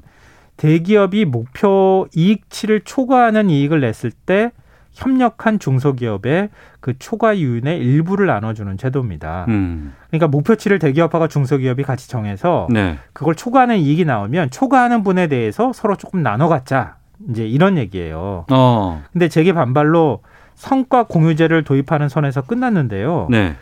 [0.57, 4.53] 대기업이 목표 이익치를 초과하는 이익을 냈을 때
[4.93, 6.51] 협력한 중소기업에
[6.81, 9.47] 그 초과 이윤의 일부를 나눠주는 제도입니다.
[9.49, 9.95] 음.
[10.09, 12.99] 그러니까 목표치를 대기업하고 중소기업이 같이 정해서 네.
[13.15, 16.97] 그걸 초과하는 이익이 나오면 초과하는 분에 대해서 서로 조금 나눠 갖자.
[17.31, 18.45] 이제 이런 얘기예요.
[18.51, 19.03] 어.
[19.13, 20.21] 근데 재계 반발로
[20.57, 23.29] 성과 공유제를 도입하는 선에서 끝났는데요.
[23.31, 23.55] 네.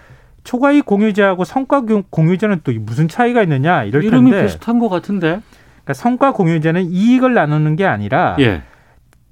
[0.43, 5.41] 초과이익 공유제하고 성과 공- 공유제는 또 무슨 차이가 있느냐 이럴 이름이 텐데 비슷한 것 같은데.
[5.85, 8.63] 그러니까 성과 공유제는 이익을 나누는 게 아니라 예.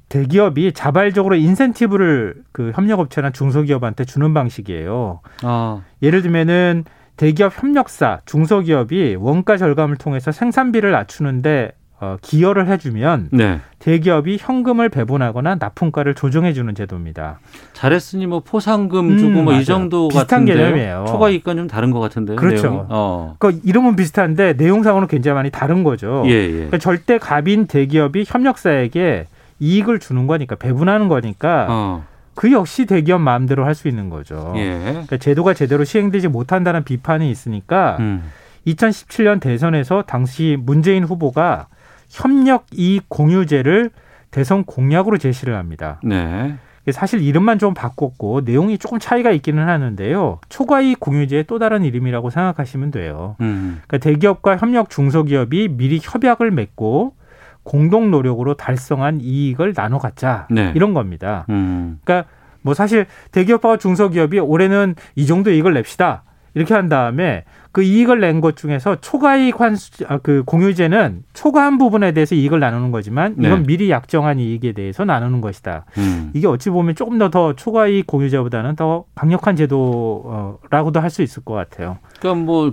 [0.08, 5.20] 대기업이 자발적으로 인센티브를 그 협력업체나 중소기업한테 주는 방식이에요.
[5.42, 5.82] 아.
[6.02, 6.84] 예를 들면은
[7.16, 13.60] 대기업 협력사, 중소기업이 원가 절감을 통해서 생산비를 낮추는데 어, 기여를 해주면 네.
[13.80, 17.40] 대기업이 현금을 배분하거나 납품가를 조정해주는 제도입니다.
[17.72, 19.52] 잘했으니 뭐 포상금 음, 주고 뭐.
[19.54, 21.06] 이 정도 비슷한 같은데 개념이에요.
[21.08, 22.36] 초과 이익과 좀 다른 것 같은데요.
[22.36, 22.86] 그렇죠.
[22.88, 23.34] 어.
[23.38, 26.22] 그 이름은 비슷한데 내용상으로는 굉장히 많이 다른 거죠.
[26.26, 26.52] 예, 예.
[26.52, 29.26] 그러니까 절대 갑인 대기업이 협력사에게
[29.58, 32.04] 이익을 주는 거니까 배분하는 거니까 어.
[32.36, 34.52] 그 역시 대기업 마음대로 할 수 있는 거죠.
[34.56, 34.78] 예.
[34.84, 38.22] 그러니까 제도가 제대로 시행되지 못한다는 비판이 있으니까 음.
[38.68, 41.66] 2017년 대선에서 당시 문재인 후보가
[42.08, 43.90] 협력 이익 공유제를
[44.30, 46.00] 대선 공약으로 제시를 합니다.
[46.02, 46.56] 네.
[46.90, 50.40] 사실 이름만 좀 바꿨고 내용이 조금 차이가 있기는 하는데요.
[50.48, 53.36] 초과이익 공유제의 또 다른 이름이라고 생각하시면 돼요.
[53.40, 53.80] 음.
[53.86, 57.14] 그러니까 대기업과 협력 중소기업이 미리 협약을 맺고
[57.62, 60.72] 공동 노력으로 달성한 이익을 나눠 갖자 네.
[60.74, 61.44] 이런 겁니다.
[61.50, 61.98] 음.
[62.02, 62.28] 그러니까
[62.62, 66.22] 뭐 사실 대기업과 중소기업이 올해는 이 정도 이익을 냅시다.
[66.58, 72.12] 이렇게 한 다음에 그 이익을 낸 것 중에서 초과이익 환수 아, 그 공유제는 초과한 부분에
[72.12, 73.66] 대해서 이익을 나누는 거지만 이건 네.
[73.66, 75.84] 미리 약정한 이익에 대해서 나누는 것이다.
[75.98, 76.30] 음.
[76.34, 81.54] 이게 어찌 보면 조금 더 더 초과이익 공유제보다는 더 강력한 제도라고도 할 수 있을 것
[81.54, 81.98] 같아요.
[82.20, 82.72] 그러니까 뭐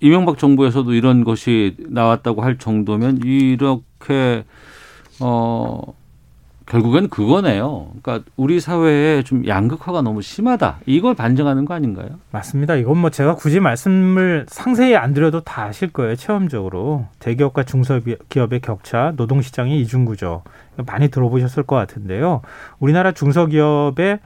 [0.00, 4.44] 이명박 정부에서도 이런 것이 나왔다고 할 정도면 이렇게
[5.20, 5.80] 어
[6.68, 7.92] 결국엔 그거네요.
[8.02, 10.80] 그러니까 우리 사회에 좀 양극화가 너무 심하다.
[10.84, 12.08] 이걸 반증하는 거 아닌가요?
[12.30, 12.76] 맞습니다.
[12.76, 16.14] 이건 뭐 제가 굳이 말씀을 상세히 안 드려도 다 아실 거예요.
[16.14, 20.42] 체험적으로 대기업과 중소기업의 격차, 노동시장의 이중구조
[20.86, 22.42] 많이 들어보셨을 것 같은데요.
[22.78, 24.20] 우리나라 중소기업의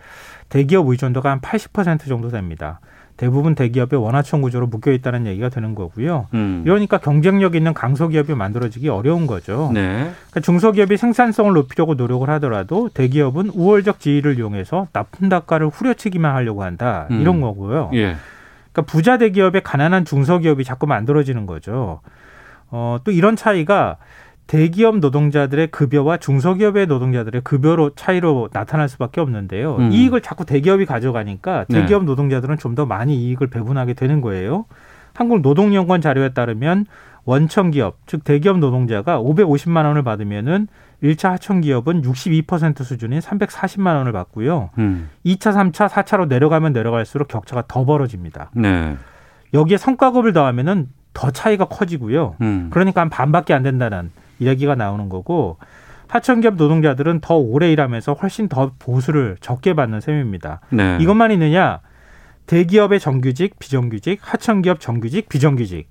[0.48, 2.80] 대기업 의존도가 한 80% 정도 됩니다.
[3.22, 6.26] 대부분 대기업의 원화청 구조로 묶여 있다는 얘기가 되는 거고요.
[6.34, 6.64] 음.
[6.66, 9.70] 이러니까 경쟁력 있는 강소기업이 만들어지기 어려운 거죠.
[9.72, 10.10] 네.
[10.12, 17.06] 그러니까 중소기업이 생산성을 높이려고 노력을 하더라도 대기업은 우월적 지위를 이용해서 납품 단가를 후려치기만 하려고 한다
[17.12, 17.20] 음.
[17.20, 17.90] 이런 거고요.
[17.94, 18.16] 예.
[18.72, 22.00] 그러니까 부자 대기업에 가난한 중소기업이 자꾸 만들어지는 거죠.
[22.72, 23.98] 어, 또 이런 차이가
[24.46, 29.76] 대기업 노동자들의 급여와 중소기업의 노동자들의 급여로 차이로 나타날 수밖에 없는데요.
[29.76, 29.92] 음.
[29.92, 31.80] 이익을 자꾸 대기업이 가져가니까 네.
[31.80, 34.64] 대기업 노동자들은 좀 더 많이 이익을 배분하게 되는 거예요.
[35.14, 36.86] 한국 노동연구원 자료에 따르면
[37.24, 40.68] 원청기업, 즉 대기업 노동자가 550만 원을 받으면은
[41.02, 44.70] 1차 하청기업은 62% 수준인 340만 원을 받고요.
[44.78, 45.10] 음.
[45.26, 48.50] 2차, 3차, 4차로 내려가면 내려갈수록 격차가 더 벌어집니다.
[48.54, 48.96] 네.
[49.52, 52.36] 여기에 성과급을 더하면은 더 차이가 커지고요.
[52.40, 52.68] 음.
[52.72, 54.10] 그러니까 한 반밖에 안 된다는
[54.42, 55.58] 이야기가 나오는 거고
[56.08, 60.60] 하청기업 노동자들은 더 오래 일하면서 훨씬 더 보수를 적게 받는 셈입니다.
[60.70, 60.98] 네.
[61.00, 61.80] 이것만 있느냐?
[62.46, 65.88] 대기업의 정규직, 비정규직, 하청기업 정규직, 비정규직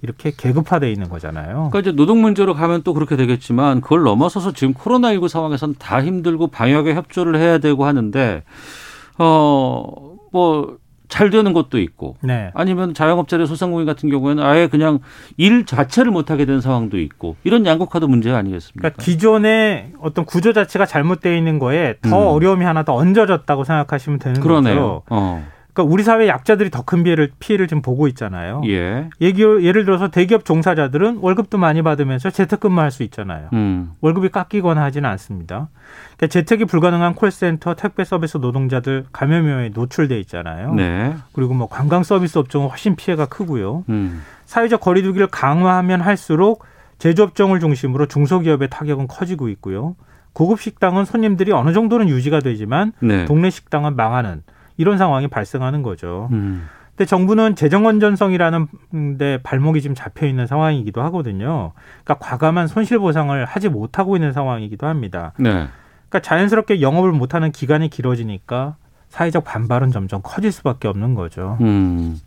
[0.00, 1.68] 이렇게 계급화돼 있는 거잖아요.
[1.70, 6.46] 그러니까 이제 노동 문제로 가면 또 그렇게 되겠지만 그걸 넘어서서 지금 코로나19 상황에서는 다 힘들고
[6.48, 8.44] 방역에 협조를 해야 되고 하는데
[9.18, 10.78] 어뭐
[11.08, 12.50] 잘 되는 것도 있고 네.
[12.54, 15.00] 아니면 자영업자들 소상공인 같은 경우에는 아예 그냥
[15.36, 18.80] 일 자체를 못 하게 되는 상황도 있고 이런 양극화도 문제가 아니겠습니까?
[18.80, 22.36] 그러니까 기존의 어떤 구조 자체가 잘못되어 있는 거에 더 음.
[22.36, 24.74] 어려움이 하나 더 얹어졌다고 생각하시면 되는 그러네요.
[24.74, 25.02] 거죠.
[25.10, 25.46] 어.
[25.78, 28.62] 그러니까 우리 사회 약자들이 더 큰 피해를 피해를 지금 보고 있잖아요.
[28.66, 29.10] 예.
[29.20, 33.50] 얘기, 예를 들어서 대기업 종사자들은 월급도 많이 받으면서 재택근무할 수 있잖아요.
[33.52, 33.92] 음.
[34.00, 35.68] 월급이 깎이거나 하지는 않습니다.
[36.16, 40.72] 그러니까 재택이 불가능한 콜센터, 택배 서비스 노동자들 감염 위험에 노출돼 있잖아요.
[40.74, 41.14] 네.
[41.32, 43.84] 그리고 뭐 관광 서비스 업종은 훨씬 피해가 크고요.
[43.90, 44.22] 음.
[44.46, 46.64] 사회적 거리두기를 강화하면 할수록
[46.98, 49.94] 제조업종을 중심으로 중소기업의 타격은 커지고 있고요.
[50.32, 53.26] 고급 식당은 손님들이 어느 정도는 유지가 되지만 네.
[53.26, 54.42] 동네 식당은 망하는
[54.78, 56.28] 이런 상황이 발생하는 거죠.
[56.32, 56.66] 음.
[56.96, 61.72] 근데 정부는 재정 건전성이라는 데 발목이 지금 잡혀 있는 상황이기도 하거든요.
[62.02, 65.32] 그러니까 과감한 손실 보상을 하지 못하고 있는 상황이기도 합니다.
[65.38, 65.50] 네.
[65.50, 68.76] 그러니까 자연스럽게 영업을 못하는 기간이 길어지니까
[69.10, 71.58] 사회적 반발은 점점 커질 수밖에 없는 거죠.
[71.60, 72.18] 음.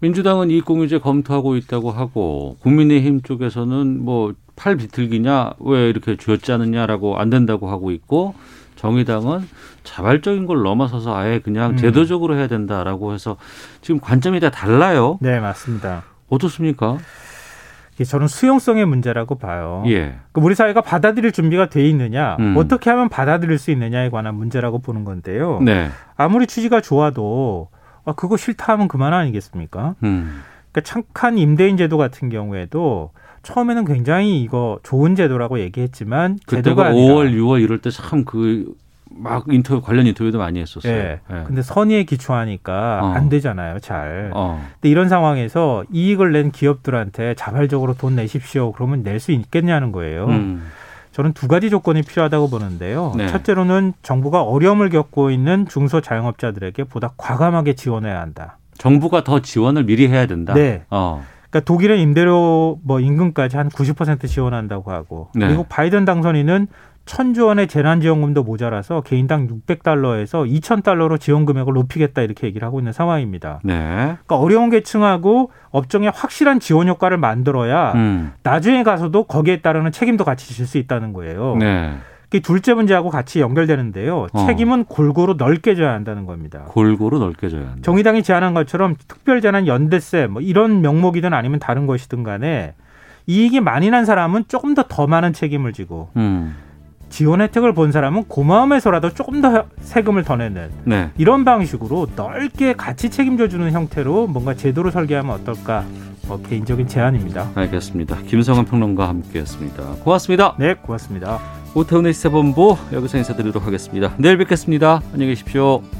[0.00, 7.30] 민주당은 이익공유제 검토하고 있다고 하고 국민의힘 쪽에서는 뭐 팔 비틀기냐 왜 이렇게 쥐었지 않느냐라고 안
[7.30, 8.34] 된다고 하고 있고
[8.80, 9.46] 정의당은
[9.84, 11.76] 자발적인 걸 넘어서서 아예 그냥 음.
[11.76, 13.36] 제도적으로 해야 된다라고 해서
[13.82, 15.18] 지금 관점이 다 달라요.
[15.20, 16.04] 네, 맞습니다.
[16.30, 16.96] 어떻습니까?
[18.02, 19.82] 저는 수용성의 문제라고 봐요.
[19.88, 20.14] 예.
[20.32, 22.54] 그 우리 사회가 받아들일 준비가 돼 있느냐, 음.
[22.56, 25.60] 어떻게 하면 받아들일 수 있느냐에 관한 문제라고 보는 건데요.
[25.60, 25.90] 네.
[26.16, 27.68] 아무리 취지가 좋아도
[28.06, 29.96] 아, 그거 싫다 하면 그만 아니겠습니까?
[30.04, 30.40] 음.
[30.72, 33.10] 그러니까 착한 임대인 제도 같은 경우에도
[33.42, 38.74] 처음에는 굉장히 이거 좋은 제도라고 얘기했지만 제도가 아니라 5월, 6월 이럴 때 참 그
[39.12, 40.92] 막 인터뷰 관련 인터뷰도 많이 했었어요.
[40.92, 41.20] 예.
[41.32, 41.42] 예.
[41.44, 43.06] 근데 선의에 기초하니까 어.
[43.08, 44.30] 안 되잖아요, 잘.
[44.34, 44.64] 어.
[44.74, 48.70] 근데 이런 상황에서 이익을 낸 기업들한테 자발적으로 돈 내십시오.
[48.70, 50.26] 그러면 낼 수 있겠냐는 거예요.
[50.26, 50.62] 음.
[51.10, 53.12] 저는 두 가지 조건이 필요하다고 보는데요.
[53.16, 53.26] 네.
[53.26, 58.58] 첫째로는 정부가 어려움을 겪고 있는 중소 자영업자들에게 보다 과감하게 지원해야 한다.
[58.78, 60.54] 정부가 더 지원을 미리 해야 된다.
[60.54, 60.84] 네.
[60.88, 61.26] 어.
[61.50, 65.48] 그러니까 독일은 임대료 뭐 임금까지 한 90% 지원한다고 하고 네.
[65.48, 66.68] 미국 바이든 당선인은
[67.06, 73.60] 천조 원의 재난지원금도 모자라서 개인당 600달러에서 2,000달러로 지원 금액을 높이겠다 이렇게 얘기를 하고 있는 상황입니다.
[73.64, 73.74] 네.
[73.74, 78.32] 그러니까 어려운 계층하고 업종에 확실한 지원 효과를 만들어야 음.
[78.44, 81.56] 나중에 가서도 거기에 따르는 책임도 같이 질 수 있다는 거예요.
[81.58, 81.94] 네.
[82.30, 84.28] 그게 둘째 문제하고 같이 연결되는데요.
[84.32, 84.46] 어.
[84.46, 86.60] 책임은 골고루 넓게 져야 한다는 겁니다.
[86.68, 87.78] 골고루 넓게 져야 한다.
[87.82, 92.74] 정의당이 제안한 것처럼 특별재난 연대세 뭐 이런 명목이든 아니면 다른 것이든 간에
[93.26, 96.54] 이익이 많이 난 사람은 조금 더 더 많은 책임을 지고 음.
[97.10, 101.10] 지원 혜택을 본 사람은 고마움에서라도 조금 더 세금을 더 내는 네.
[101.18, 105.84] 이런 방식으로 넓게 같이 책임져 주는 형태로 뭔가 제도를 설계하면 어떨까
[106.26, 107.50] 뭐 개인적인 제안입니다.
[107.54, 108.16] 알겠습니다.
[108.26, 109.82] 김성환 평론가와 함께했습니다.
[110.04, 110.54] 고맙습니다.
[110.58, 111.40] 네, 고맙습니다.
[111.74, 114.14] 오태훈의 시사본부 여기서 인사드리도록 하겠습니다.
[114.16, 115.02] 내일 뵙겠습니다.
[115.12, 115.99] 안녕히 계십시오.